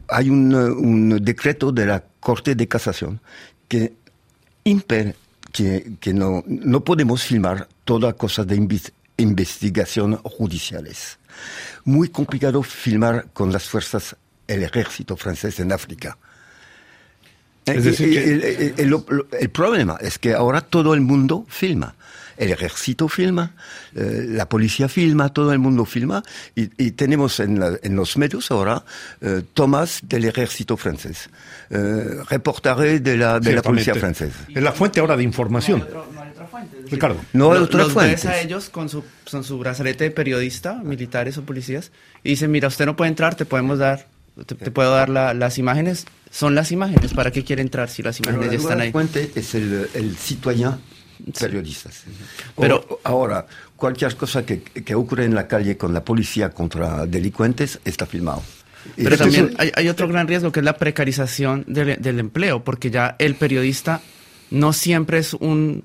Hay 0.07 0.29
un, 0.29 0.53
un 0.55 1.23
decreto 1.23 1.71
de 1.71 1.85
la 1.85 2.03
Corte 2.19 2.55
de 2.55 2.67
Casación 2.67 3.19
que 3.67 3.93
impide 4.63 5.15
que, 5.51 5.93
que 5.99 6.13
no, 6.13 6.43
no 6.47 6.83
podemos 6.83 7.23
filmar 7.23 7.67
toda 7.83 8.13
cosa 8.13 8.43
de 8.43 8.57
invis- 8.57 8.91
investigación 9.17 10.17
judiciales. 10.17 11.17
Muy 11.83 12.09
complicado 12.09 12.63
filmar 12.63 13.27
con 13.33 13.51
las 13.51 13.63
fuerzas, 13.63 14.15
el 14.47 14.63
ejército 14.63 15.15
francés 15.17 15.59
en 15.59 15.71
África. 15.71 16.17
Es 17.65 17.77
Eh, 17.77 17.81
decir 17.81 18.07
eh, 18.09 18.11
que- 18.11 18.23
el, 18.33 18.43
el- 18.43 18.73
el- 18.93 19.25
el 19.39 19.49
problema 19.49 19.97
es 20.01 20.17
que 20.19 20.33
ahora 20.33 20.61
todo 20.61 20.93
el 20.93 21.01
mundo 21.01 21.45
filma. 21.49 21.95
El 22.37 22.51
ejército 22.51 23.07
filma, 23.07 23.53
eh, 23.95 24.25
la 24.27 24.49
policía 24.49 24.89
filma, 24.89 25.29
todo 25.29 25.53
el 25.53 25.59
mundo 25.59 25.85
filma, 25.85 26.21
y, 26.53 26.63
y 26.83 26.91
tenemos 26.91 27.39
en, 27.39 27.61
la- 27.61 27.79
en 27.81 27.95
los 27.95 28.17
medios 28.17 28.51
ahora 28.51 28.83
eh, 29.21 29.41
tomas 29.53 30.01
del 30.03 30.25
ejército 30.25 30.75
francés, 30.75 31.29
eh, 31.69 32.17
reportaje 32.29 32.99
de 32.99 33.15
la, 33.17 33.39
de 33.39 33.53
la 33.53 33.61
policía 33.61 33.95
francesa. 33.95 34.37
Es 34.53 34.61
la 34.61 34.73
fuente 34.73 34.99
ahora 34.99 35.15
de 35.15 35.23
información. 35.23 35.79
No 35.79 35.85
hay 35.85 35.91
otro- 35.93 36.11
no 36.13 36.21
hay 36.21 36.29
otra 36.31 36.45
fuente. 36.47 36.75
Es 36.75 36.83
decir, 36.83 36.93
Ricardo. 36.93 37.21
No 37.31 37.51
hay 37.53 37.65
fuentes. 37.89 38.23
ves 38.25 38.25
a 38.25 38.41
ellos 38.41 38.69
con 38.69 38.89
su, 38.89 39.05
con 39.31 39.43
su 39.45 39.57
brazalete 39.57 40.03
de 40.03 40.11
periodista, 40.11 40.73
militares 40.83 41.37
o 41.37 41.43
policías, 41.43 41.91
y 42.21 42.31
dicen, 42.31 42.51
mira, 42.51 42.67
usted 42.67 42.85
no 42.85 42.97
puede 42.97 43.09
entrar, 43.09 43.35
te 43.35 43.45
podemos 43.45 43.79
dar, 43.79 44.07
te, 44.45 44.55
te 44.55 44.71
puedo 44.71 44.91
dar 44.91 45.09
la- 45.09 45.33
las 45.33 45.57
imágenes. 45.57 46.05
Son 46.31 46.55
las 46.55 46.71
imágenes, 46.71 47.13
¿para 47.13 47.31
qué 47.31 47.43
quiere 47.43 47.61
entrar 47.61 47.89
si 47.89 48.03
las 48.03 48.17
Pero 48.19 48.31
imágenes 48.31 48.47
la 48.47 48.57
ya 48.57 48.61
están 48.61 48.81
ahí? 48.81 48.91
fuente 48.91 49.31
es 49.35 49.55
el, 49.55 49.89
el 49.93 50.15
citoyen 50.17 50.71
periodista. 51.39 51.89
Pero- 52.57 52.85
O- 52.89 52.99
ahora, 53.03 53.45
cualquier 53.75 54.15
cosa 54.17 54.45
que, 54.45 54.61
que 54.61 54.95
ocurre 54.95 55.25
en 55.25 55.33
la 55.35 55.47
calle 55.47 55.77
con 55.77 55.93
la 55.93 56.03
policía 56.03 56.49
contra 56.49 57.05
delincuentes 57.05 57.79
está 57.85 58.05
filmado. 58.05 58.43
Pero 58.97 59.17
también 59.17 59.53
hay, 59.57 59.71
hay 59.75 59.87
otro 59.89 60.07
gran 60.07 60.27
riesgo 60.27 60.51
que 60.51 60.59
es 60.59 60.63
la 60.65 60.77
precarización 60.77 61.63
del, 61.67 61.99
del 62.01 62.19
empleo, 62.19 62.63
porque 62.63 62.91
ya 62.91 63.15
el 63.17 63.35
periodista 63.35 64.01
no 64.51 64.73
siempre 64.73 65.17
es 65.19 65.33
un, 65.33 65.83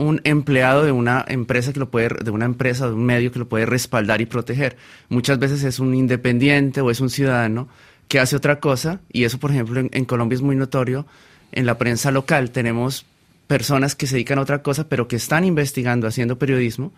un 0.00 0.20
empleado 0.24 0.82
de 0.82 0.92
una 0.92 1.24
empresa 1.28 1.72
que 1.72 1.80
lo 1.80 1.90
puede, 1.90 2.08
de 2.24 2.30
una 2.30 2.46
empresa, 2.46 2.86
de 2.86 2.94
un 2.94 3.04
medio 3.04 3.30
que 3.30 3.38
lo 3.38 3.48
puede 3.48 3.66
respaldar 3.66 4.20
y 4.20 4.26
proteger. 4.26 4.76
Muchas 5.10 5.38
veces 5.38 5.62
es 5.62 5.78
un 5.78 5.94
independiente 5.94 6.80
o 6.80 6.90
es 6.90 7.00
un 7.00 7.10
ciudadano 7.10 7.68
que 8.08 8.18
hace 8.18 8.34
otra 8.34 8.60
cosa, 8.60 9.00
y 9.12 9.24
eso, 9.24 9.38
por 9.38 9.50
ejemplo, 9.50 9.80
en, 9.92 10.04
Colombia 10.06 10.34
es 10.34 10.42
muy 10.42 10.56
notorio. 10.56 11.06
En 11.52 11.66
la 11.66 11.78
prensa 11.78 12.10
local 12.10 12.50
tenemos 12.50 13.04
personas 13.46 13.94
que 13.94 14.06
se 14.06 14.14
dedican 14.14 14.38
a 14.38 14.42
otra 14.42 14.62
cosa, 14.62 14.88
pero 14.88 15.06
que 15.06 15.16
están 15.16 15.44
investigando, 15.44 16.06
haciendo 16.06 16.38
periodismo, 16.38 16.92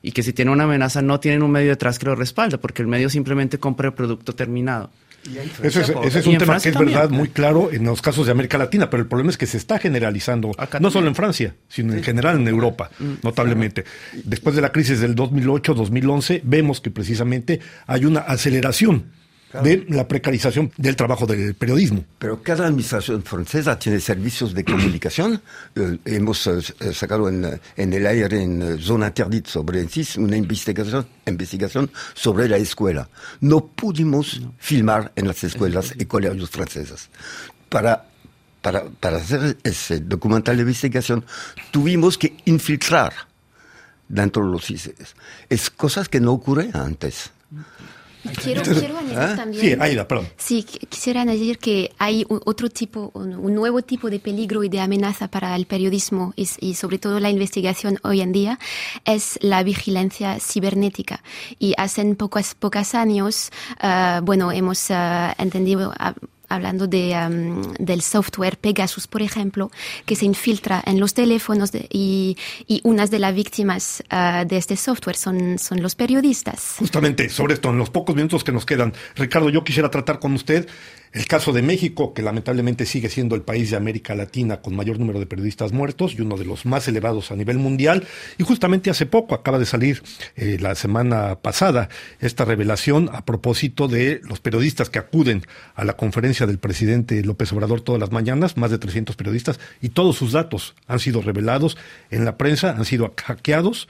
y 0.00 0.12
que 0.12 0.22
si 0.22 0.32
tienen 0.32 0.54
una 0.54 0.64
amenaza 0.64 1.02
no 1.02 1.18
tienen 1.18 1.42
un 1.42 1.50
medio 1.50 1.70
detrás 1.70 1.98
que 1.98 2.06
lo 2.06 2.14
respalde, 2.14 2.58
porque 2.58 2.80
el 2.80 2.88
medio 2.88 3.10
simplemente 3.10 3.58
compra 3.58 3.88
el 3.88 3.94
producto 3.94 4.34
terminado. 4.34 4.90
Ese 5.62 5.80
es, 5.80 5.92
ese 6.04 6.18
es 6.20 6.26
Y 6.26 6.30
un 6.30 6.38
tema 6.38 6.52
Francia 6.52 6.70
que 6.70 6.74
es 6.74 6.74
también. 6.74 6.98
verdad 6.98 7.10
muy 7.10 7.28
claro 7.28 7.70
en 7.72 7.84
los 7.84 8.02
casos 8.02 8.26
de 8.26 8.32
América 8.32 8.58
Latina, 8.58 8.90
pero 8.90 9.02
el 9.02 9.08
problema 9.08 9.30
es 9.30 9.38
que 9.38 9.46
se 9.46 9.56
está 9.56 9.78
generalizando, 9.78 10.52
Acá 10.58 10.80
no 10.80 10.90
solo 10.90 11.08
en 11.08 11.14
Francia, 11.14 11.54
sino 11.68 11.94
en 11.94 12.02
general 12.02 12.36
en 12.36 12.48
Europa, 12.48 12.90
notablemente. 13.22 13.84
Después 14.24 14.54
de 14.56 14.62
la 14.62 14.72
crisis 14.72 15.00
del 15.00 15.14
2008-2011, 15.16 16.40
vemos 16.44 16.80
que 16.80 16.90
precisamente 16.90 17.60
hay 17.86 18.04
una 18.04 18.20
aceleración 18.20 19.06
de 19.62 19.86
la 19.88 20.06
precarización 20.06 20.72
del 20.76 20.96
trabajo 20.96 21.26
del 21.26 21.54
periodismo. 21.54 22.04
Pero 22.18 22.42
cada 22.42 22.66
administración 22.66 23.22
francesa 23.22 23.78
tiene 23.78 24.00
servicios 24.00 24.54
de 24.54 24.64
comunicación. 24.64 25.40
Eh, 25.76 25.98
hemos 26.06 26.46
eh, 26.46 26.62
sacado 26.92 27.28
en, 27.28 27.60
en 27.76 27.92
el 27.92 28.06
aire, 28.06 28.42
en 28.42 28.62
eh, 28.62 28.76
zona 28.80 29.08
interdita 29.08 29.50
sobre 29.50 29.86
CIS, 29.86 30.16
una 30.16 30.36
investigación, 30.36 31.06
investigación 31.26 31.90
sobre 32.14 32.48
la 32.48 32.56
escuela. 32.56 33.08
No 33.40 33.66
pudimos 33.66 34.40
filmar 34.58 35.12
en 35.16 35.28
las 35.28 35.44
escuelas 35.44 35.92
y 35.98 36.06
colegios 36.06 36.48
francesas. 36.50 37.10
Para, 37.68 38.06
para, 38.62 38.84
para 38.84 39.18
hacer 39.18 39.58
ese 39.64 40.00
documental 40.00 40.56
de 40.56 40.62
investigación, 40.62 41.24
tuvimos 41.70 42.16
que 42.16 42.36
infiltrar 42.46 43.12
dentro 44.08 44.44
de 44.44 44.52
los 44.52 44.64
CIS. 44.64 44.90
Es 45.48 45.70
cosas 45.70 46.08
que 46.08 46.20
no 46.20 46.32
ocurren 46.32 46.76
antes. 46.76 47.30
Quiero, 48.28 48.62
quiero 48.62 48.98
añadir 48.98 49.18
¿Ah? 49.18 49.36
también. 49.36 49.60
Sí, 49.62 49.76
Aida, 49.80 50.06
perdón. 50.08 50.28
Sí, 50.36 50.64
qu- 50.68 50.88
quisiera 50.88 51.22
añadir 51.22 51.58
que 51.58 51.92
hay 51.98 52.24
un- 52.28 52.40
otro 52.44 52.68
tipo, 52.68 53.10
un, 53.14 53.34
un 53.34 53.54
nuevo 53.54 53.82
tipo 53.82 54.10
de 54.10 54.18
peligro 54.18 54.62
y 54.64 54.68
de 54.68 54.80
amenaza 54.80 55.28
para 55.28 55.54
el 55.56 55.66
periodismo 55.66 56.32
y, 56.36 56.46
sobre 56.74 56.98
todo 56.98 57.20
la 57.20 57.30
investigación 57.30 57.98
hoy 58.02 58.20
en 58.20 58.32
día 58.32 58.58
es 59.04 59.38
la 59.42 59.62
vigilancia 59.62 60.38
cibernética. 60.40 61.22
Y 61.58 61.74
hace 61.76 62.04
pocos, 62.14 62.54
pocos 62.54 62.94
años, 62.94 63.50
ah, 63.80 64.20
bueno, 64.22 64.52
hemos 64.52 64.90
ah, 64.90 65.34
entendido, 65.38 65.92
hablando 66.48 66.86
de, 66.86 67.14
am, 67.14 67.74
del 67.78 68.02
software 68.02 68.56
Pegasus, 68.58 69.06
por 69.06 69.22
ejemplo, 69.22 69.70
que 70.04 70.16
se 70.16 70.24
infiltra 70.24 70.82
en 70.86 71.00
los 71.00 71.14
teléfonos 71.14 71.72
de- 71.72 71.86
y, 71.90 72.36
y 72.66 72.80
unas 72.84 73.10
de 73.10 73.18
las 73.18 73.34
víctimas 73.34 74.02
ah, 74.10 74.44
de 74.46 74.56
este 74.56 74.76
software 74.76 75.16
son, 75.16 75.58
son 75.58 75.82
los 75.82 75.94
periodistas. 75.94 76.76
Justamente 76.78 77.28
sobre 77.28 77.54
esto, 77.54 77.70
en 77.70 77.78
los 77.78 77.90
pocos 77.90 78.14
minutos 78.16 78.44
que 78.44 78.52
nos 78.52 78.64
quedan, 78.66 78.92
Ricardo, 79.16 79.50
yo 79.50 79.64
quisiera 79.64 79.90
tratar 79.90 80.18
con 80.18 80.32
usted 80.34 80.68
el 81.16 81.26
caso 81.26 81.54
de 81.54 81.62
México, 81.62 82.12
que 82.12 82.20
lamentablemente 82.20 82.84
sigue 82.84 83.08
siendo 83.08 83.34
el 83.36 83.40
país 83.40 83.70
de 83.70 83.78
América 83.78 84.14
Latina 84.14 84.60
con 84.60 84.76
mayor 84.76 84.98
número 84.98 85.18
de 85.18 85.24
periodistas 85.24 85.72
muertos 85.72 86.14
y 86.14 86.20
uno 86.20 86.36
de 86.36 86.44
los 86.44 86.66
más 86.66 86.86
elevados 86.88 87.30
a 87.30 87.36
nivel 87.36 87.56
mundial. 87.56 88.06
Y 88.36 88.44
justamente 88.44 88.90
hace 88.90 89.06
poco, 89.06 89.34
acaba 89.34 89.58
de 89.58 89.64
salir 89.64 90.02
eh, 90.36 90.58
la 90.60 90.74
semana 90.74 91.36
pasada, 91.36 91.88
esta 92.20 92.44
revelación 92.44 93.08
a 93.14 93.24
propósito 93.24 93.88
de 93.88 94.20
los 94.24 94.40
periodistas 94.40 94.90
que 94.90 94.98
acuden 94.98 95.40
a 95.74 95.86
la 95.86 95.94
conferencia 95.94 96.46
del 96.46 96.58
presidente 96.58 97.24
López 97.24 97.50
Obrador 97.54 97.80
todas 97.80 97.98
las 97.98 98.12
mañanas, 98.12 98.58
más 98.58 98.70
de 98.70 98.76
300 98.76 99.16
periodistas, 99.16 99.58
y 99.80 99.88
todos 99.88 100.16
sus 100.16 100.32
datos 100.32 100.74
han 100.86 100.98
sido 100.98 101.22
revelados 101.22 101.78
en 102.10 102.26
la 102.26 102.36
prensa, 102.36 102.72
han 102.72 102.84
sido 102.84 103.14
hackeados 103.24 103.88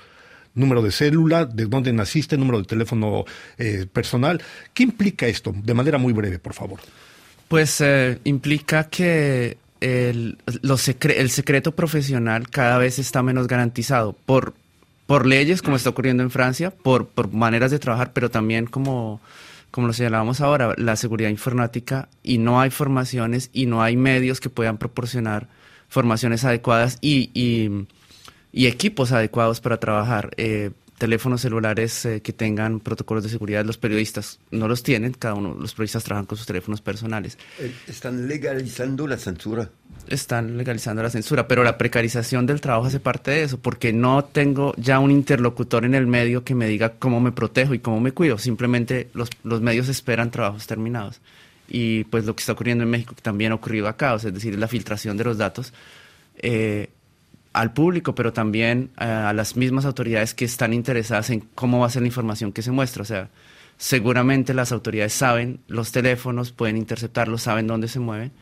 número 0.54 0.80
de 0.80 0.92
célula, 0.92 1.44
de 1.44 1.66
dónde 1.66 1.92
naciste, 1.92 2.38
número 2.38 2.58
de 2.58 2.64
teléfono 2.66 3.24
eh, 3.58 3.86
personal. 3.92 4.40
¿Qué 4.72 4.84
implica 4.84 5.26
esto? 5.26 5.52
De 5.52 5.74
manera 5.74 5.98
muy 5.98 6.12
breve, 6.12 6.38
por 6.38 6.54
favor. 6.54 6.78
Pues 7.48 7.80
eh, 7.80 8.18
implica 8.24 8.88
que 8.88 9.56
el, 9.80 10.38
el 10.46 11.30
secreto 11.30 11.72
profesional 11.72 12.48
cada 12.50 12.78
vez 12.78 12.98
está 12.98 13.22
menos 13.22 13.46
garantizado 13.46 14.14
por, 14.26 14.54
por 15.06 15.26
leyes, 15.26 15.62
como 15.62 15.76
está 15.76 15.90
ocurriendo 15.90 16.22
en 16.22 16.30
Francia, 16.30 16.70
por, 16.70 17.06
por 17.06 17.32
maneras 17.32 17.70
de 17.70 17.78
trabajar, 17.78 18.12
pero 18.12 18.30
también 18.30 18.66
como, 18.66 19.20
como 19.70 19.86
lo 19.86 19.92
señalábamos 19.92 20.40
ahora, 20.40 20.74
la 20.76 20.96
seguridad 20.96 21.30
informática 21.30 22.08
y 22.22 22.38
no 22.38 22.60
hay 22.60 22.70
formaciones 22.70 23.50
y 23.52 23.66
no 23.66 23.82
hay 23.82 23.96
medios 23.96 24.40
que 24.40 24.50
puedan 24.50 24.78
proporcionar 24.78 25.48
formaciones 25.88 26.44
adecuadas 26.44 26.98
y, 27.00 27.30
y, 27.32 27.86
y 28.52 28.66
equipos 28.66 29.12
adecuados 29.12 29.60
para 29.60 29.78
trabajar. 29.78 30.30
Eh, 30.36 30.72
teléfonos 30.98 31.40
celulares 31.40 32.04
eh, 32.06 32.20
que 32.22 32.32
tengan 32.32 32.80
protocolos 32.80 33.24
de 33.24 33.30
seguridad, 33.30 33.64
los 33.64 33.78
periodistas 33.78 34.38
no 34.50 34.68
los 34.68 34.82
tienen, 34.82 35.12
cada 35.12 35.34
uno, 35.34 35.54
los 35.58 35.74
periodistas 35.74 36.04
trabajan 36.04 36.26
con 36.26 36.38
sus 36.38 36.46
teléfonos 36.46 36.80
personales. 36.80 37.38
Eh, 37.58 37.72
Están 37.86 38.28
legalizando 38.28 39.06
la 39.06 39.16
censura. 39.18 39.68
están 40.08 40.56
legalizando 40.56 41.02
la 41.02 41.10
censura, 41.10 41.48
pero 41.48 41.64
la 41.64 41.78
precarización 41.78 42.46
del 42.46 42.60
trabajo 42.60 42.86
hace 42.86 43.00
parte 43.00 43.30
de 43.32 43.42
eso, 43.42 43.58
porque 43.58 43.92
no 43.92 44.24
tengo 44.24 44.74
ya 44.76 44.98
un 44.98 45.10
interlocutor 45.10 45.84
en 45.84 45.94
el 45.94 46.06
medio 46.06 46.44
que 46.44 46.54
me 46.54 46.66
diga 46.68 46.94
cómo 46.98 47.20
me 47.20 47.32
protejo 47.32 47.74
y 47.74 47.78
cómo 47.78 48.00
me 48.00 48.12
cuido, 48.12 48.38
simplemente 48.38 49.08
los, 49.14 49.28
los 49.42 49.60
medios 49.60 49.88
esperan 49.88 50.30
trabajos 50.30 50.66
terminados. 50.66 51.20
Y 51.68 52.04
pues 52.04 52.24
lo 52.24 52.36
que 52.36 52.40
está 52.40 52.52
ocurriendo 52.52 52.84
en 52.84 52.90
México 52.90 53.14
que 53.16 53.22
también 53.22 53.50
ha 53.52 53.56
ocurrido 53.56 53.88
acá, 53.88 54.14
o 54.14 54.18
sea, 54.18 54.28
es 54.28 54.34
decir, 54.34 54.56
la 54.56 54.68
filtración 54.68 55.16
de 55.16 55.24
los 55.24 55.36
datos 55.36 55.72
eh, 56.38 56.90
al 57.56 57.72
público, 57.72 58.14
pero 58.14 58.32
también 58.32 58.90
eh, 59.00 59.04
a 59.04 59.32
las 59.32 59.56
mismas 59.56 59.86
autoridades 59.86 60.34
que 60.34 60.44
están 60.44 60.72
interesadas 60.72 61.30
en 61.30 61.40
cómo 61.40 61.80
va 61.80 61.86
a 61.86 61.90
ser 61.90 62.02
la 62.02 62.08
información 62.08 62.52
que 62.52 62.62
se 62.62 62.70
muestra, 62.70 63.02
o 63.02 63.06
sea, 63.06 63.30
seguramente 63.78 64.54
las 64.54 64.72
autoridades 64.72 65.14
saben 65.14 65.60
los 65.66 65.90
teléfonos, 65.90 66.52
pueden 66.52 66.76
interceptarlos, 66.76 67.42
saben 67.42 67.66
dónde 67.66 67.88
se 67.88 67.98
mueven 67.98 68.32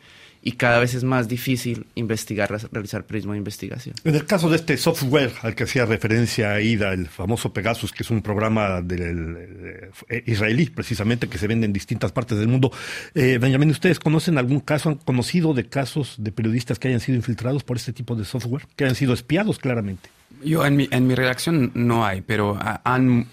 y 0.47 0.51
cada 0.53 0.77
vez 0.77 0.93
es 0.93 1.03
más 1.03 1.27
difícil 1.27 1.87
investigar, 1.95 2.55
realizar 2.71 3.03
periodismo 3.03 3.33
de 3.33 3.39
investigación. 3.39 3.95
En 4.03 4.13
el 4.13 4.27
caso 4.27 4.47
de 4.47 4.57
este 4.57 4.77
software 4.77 5.31
al 5.41 5.55
que 5.55 5.63
hacía 5.63 5.87
referencia 5.87 6.61
Ida, 6.61 6.93
el 6.93 7.07
famoso 7.07 7.51
Pegasus, 7.51 7.91
que 7.91 8.03
es 8.03 8.11
un 8.11 8.21
programa 8.21 8.83
del 8.83 9.91
eh, 10.07 10.23
israelí 10.27 10.67
precisamente 10.67 11.27
que 11.27 11.39
se 11.39 11.47
vende 11.47 11.65
en 11.65 11.73
distintas 11.73 12.11
partes 12.11 12.37
del 12.37 12.47
mundo, 12.47 12.71
eh, 13.15 13.39
Benjamín, 13.41 13.71
¿ustedes 13.71 13.99
conocen 13.99 14.37
algún 14.37 14.59
caso, 14.59 14.89
han 14.89 14.95
conocido 14.95 15.55
de 15.55 15.65
casos 15.67 16.13
de 16.19 16.31
periodistas 16.31 16.77
que 16.77 16.89
hayan 16.89 16.99
sido 16.99 17.15
infiltrados 17.15 17.63
por 17.63 17.77
este 17.77 17.91
tipo 17.91 18.15
de 18.15 18.23
software, 18.23 18.67
que 18.75 18.83
hayan 18.83 18.95
sido 18.95 19.15
espiados 19.15 19.57
claramente? 19.57 20.14
Yo 20.45 20.65
en 20.65 20.75
mi, 20.75 20.87
en 20.91 21.07
mi 21.07 21.15
redacción 21.15 21.71
no 21.73 22.05
hay, 22.05 22.21
pero 22.21 22.57
han, 22.83 23.27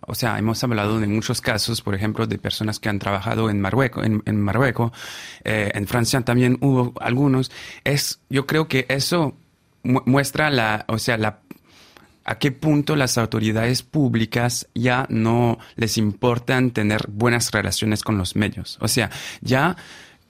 o 0.00 0.14
sea, 0.14 0.38
hemos 0.38 0.64
hablado 0.64 0.98
de 0.98 1.06
muchos 1.06 1.40
casos, 1.40 1.82
por 1.82 1.94
ejemplo, 1.94 2.26
de 2.26 2.38
personas 2.38 2.80
que 2.80 2.88
han 2.88 2.98
trabajado 2.98 3.50
en 3.50 3.60
Marruecos, 3.60 4.04
en, 4.04 4.22
en 4.24 4.40
Marruecos, 4.40 4.92
eh, 5.44 5.70
en 5.74 5.86
Francia 5.86 6.20
también 6.22 6.58
hubo 6.60 6.94
algunos. 7.00 7.50
Es, 7.84 8.20
yo 8.30 8.46
creo 8.46 8.66
que 8.66 8.86
eso 8.88 9.36
muestra 9.82 10.50
la, 10.50 10.84
o 10.88 10.98
sea, 10.98 11.18
la 11.18 11.40
a 12.24 12.38
qué 12.38 12.50
punto 12.52 12.96
las 12.96 13.18
autoridades 13.18 13.82
públicas 13.82 14.66
ya 14.74 15.06
no 15.10 15.58
les 15.76 15.98
importan 15.98 16.70
tener 16.70 17.06
buenas 17.08 17.50
relaciones 17.50 18.02
con 18.02 18.16
los 18.16 18.34
medios. 18.34 18.78
O 18.80 18.88
sea, 18.88 19.10
ya 19.42 19.76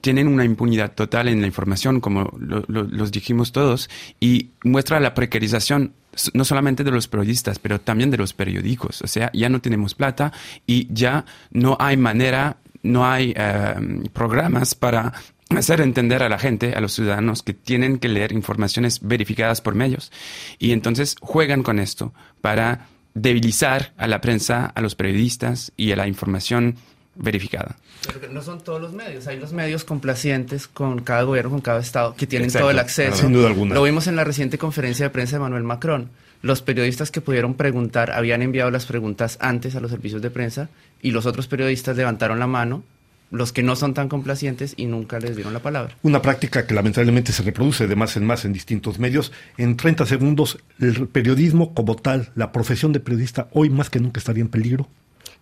tienen 0.05 0.27
una 0.27 0.45
impunidad 0.45 0.91
total 0.91 1.29
en 1.29 1.41
la 1.41 1.47
información, 1.47 1.99
como 1.99 2.31
lo, 2.37 2.63
los 2.67 3.11
dijimos 3.11 3.51
todos, 3.51 3.89
y 4.19 4.51
muestra 4.63 4.99
la 4.99 5.15
precarización 5.15 5.93
no 6.35 6.45
solamente 6.45 6.83
de 6.83 6.91
los 6.91 7.07
periodistas, 7.07 7.57
pero 7.57 7.81
también 7.81 8.11
de 8.11 8.17
los 8.17 8.33
periódicos. 8.33 9.01
O 9.01 9.07
sea, 9.07 9.31
ya 9.33 9.49
no 9.49 9.61
tenemos 9.61 9.95
plata 9.95 10.31
y 10.67 10.87
ya 10.93 11.25
no 11.49 11.75
hay 11.79 11.97
manera, 11.97 12.57
no 12.83 13.03
hay 13.03 13.33
eh, 13.35 13.73
programas 14.13 14.75
para 14.75 15.11
hacer 15.49 15.81
entender 15.81 16.21
a 16.21 16.29
la 16.29 16.37
gente, 16.37 16.75
a 16.75 16.81
los 16.81 16.93
ciudadanos, 16.93 17.41
que 17.41 17.55
tienen 17.55 17.97
que 17.97 18.07
leer 18.07 18.31
informaciones 18.31 18.99
verificadas 19.01 19.59
por 19.59 19.73
medios. 19.73 20.11
Y 20.59 20.71
entonces 20.71 21.15
juegan 21.19 21.63
con 21.63 21.79
esto 21.79 22.13
para 22.41 22.89
debilizar 23.15 23.95
a 23.97 24.05
la 24.05 24.21
prensa, 24.21 24.67
a 24.67 24.81
los 24.81 24.93
periodistas 24.93 25.71
y 25.75 25.93
a 25.93 25.95
la 25.95 26.07
información 26.07 26.75
verificada. 27.15 27.77
Pero 28.19 28.31
no 28.31 28.41
son 28.41 28.61
todos 28.61 28.81
los 28.81 28.93
medios, 28.93 29.27
hay 29.27 29.39
los 29.39 29.53
medios 29.53 29.83
complacientes 29.83 30.67
con 30.67 31.01
cada 31.01 31.23
gobierno, 31.23 31.51
con 31.51 31.61
cada 31.61 31.79
estado, 31.79 32.15
que 32.15 32.27
tienen 32.27 32.51
todo 32.51 32.69
el 32.69 32.79
acceso. 32.79 33.17
Sin 33.17 33.33
duda 33.33 33.47
alguna. 33.47 33.75
Lo 33.75 33.83
vimos 33.83 34.07
en 34.07 34.15
la 34.15 34.23
reciente 34.23 34.57
conferencia 34.57 35.05
de 35.05 35.09
prensa 35.09 35.37
de 35.37 35.41
Manuel 35.41 35.63
Macron. 35.63 36.09
Los 36.41 36.61
periodistas 36.61 37.09
que 37.09 37.21
pudieron 37.21 37.55
preguntar 37.55 38.11
habían 38.11 38.41
enviado 38.41 38.69
las 38.69 38.85
preguntas 38.85 39.37
antes 39.41 39.75
a 39.75 39.79
los 39.79 39.91
servicios 39.91 40.21
de 40.21 40.29
prensa 40.29 40.69
y 41.01 41.11
los 41.11 41.25
otros 41.25 41.47
periodistas 41.47 41.97
levantaron 41.97 42.39
la 42.39 42.47
mano 42.47 42.83
los 43.31 43.51
que 43.51 43.63
no 43.63 43.75
son 43.75 43.93
tan 43.93 44.09
complacientes 44.09 44.73
y 44.77 44.85
nunca 44.85 45.19
les 45.19 45.35
dieron 45.35 45.53
la 45.53 45.59
palabra. 45.59 45.95
Una 46.03 46.21
práctica 46.21 46.65
que 46.65 46.73
lamentablemente 46.73 47.31
se 47.31 47.43
reproduce 47.43 47.87
de 47.87 47.95
más 47.95 48.15
en 48.17 48.25
más 48.25 48.45
en 48.45 48.53
distintos 48.53 48.99
medios. 48.99 49.31
En 49.57 49.75
30 49.75 50.05
segundos, 50.05 50.59
el 50.79 51.07
periodismo 51.07 51.73
como 51.73 51.95
tal, 51.95 52.31
la 52.35 52.51
profesión 52.51 52.93
de 52.93 52.99
periodista, 52.99 53.47
hoy 53.51 53.69
más 53.69 53.89
que 53.89 53.99
nunca 53.99 54.19
estaría 54.19 54.41
en 54.41 54.49
peligro. 54.49 54.87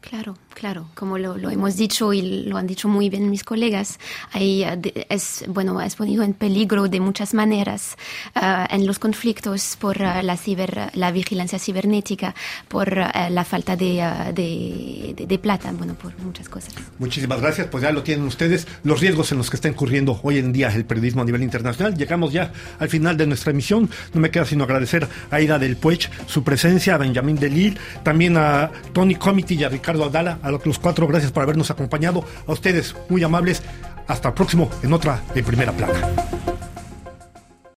Claro, 0.10 0.38
claro, 0.54 0.90
como 0.96 1.18
lo, 1.18 1.38
lo, 1.38 1.50
hemos 1.50 1.78
dicho 1.78 2.12
y 2.12 2.44
lo 2.44 2.58
han 2.58 2.68
dicho 2.68 2.90
muy 2.90 3.10
bien 3.10 3.30
mis 3.30 3.46
colegas, 3.46 4.00
ahí 4.34 4.66
es, 5.08 5.46
bueno, 5.48 5.80
es 5.82 5.96
ponido 5.96 6.24
en 6.24 6.34
peligro 6.34 6.90
de 6.90 7.00
muchas 7.00 7.34
maneras 7.34 7.96
uh, 8.36 8.66
en 8.70 8.86
los 8.86 9.00
conflictos 9.00 9.78
por 9.80 10.02
uh, 10.02 10.22
la, 10.22 10.36
ciber, 10.36 10.92
la 10.94 11.12
vigilancia 11.12 11.58
cibernética, 11.58 12.36
por 12.68 12.90
uh, 12.90 13.30
la 13.32 13.46
falta 13.46 13.78
de, 13.78 15.14
de, 15.16 15.40
plata, 15.40 15.72
bueno, 15.72 15.96
por 15.96 16.18
muchas 16.20 16.50
cosas. 16.50 16.74
Muchísimas 17.00 17.40
gracias, 17.40 17.68
pues 17.68 17.84
ya 17.84 17.92
lo 17.92 18.04
tienen 18.04 18.26
ustedes, 18.26 18.68
los 18.84 19.00
riesgos 19.00 19.32
en 19.32 19.38
los 19.38 19.50
que 19.50 19.56
está 19.56 19.70
incurriendo 19.70 20.20
hoy 20.22 20.38
en 20.38 20.52
día 20.52 20.68
el 20.68 20.84
periodismo 20.84 21.22
a 21.22 21.26
nivel 21.26 21.44
internacional. 21.44 21.96
Llegamos 21.96 22.34
ya 22.34 22.52
al 22.78 22.90
final 22.90 23.16
de 23.16 23.26
nuestra 23.26 23.52
emisión, 23.52 23.90
no 24.14 24.20
me 24.20 24.32
queda 24.32 24.44
sino 24.44 24.66
agradecer 24.66 25.08
a 25.32 25.40
Ida 25.40 25.58
del 25.60 25.78
Puech 25.78 26.12
su 26.28 26.44
presencia, 26.44 26.96
a 26.96 26.98
Benjamín 26.98 27.38
Delil, 27.38 27.80
también 28.04 28.36
a 28.36 28.70
Tony 28.92 29.16
Comity 29.16 29.56
y 29.56 29.64
a 29.64 29.70
Ricardo 29.70 29.93
Ricardo 29.94 30.06
Aldala, 30.06 30.40
a 30.42 30.50
los 30.50 30.80
cuatro, 30.80 31.06
gracias 31.06 31.32
por 31.32 31.44
habernos 31.44 31.70
acompañado. 31.70 32.26
A 32.48 32.52
ustedes, 32.52 32.96
muy 33.10 33.24
amables. 33.24 33.62
Hasta 34.08 34.30
el 34.30 34.34
próximo 34.34 34.70
en 34.82 34.92
otra 34.92 35.22
de 35.36 35.44
primera 35.44 35.72
plana. 35.72 36.53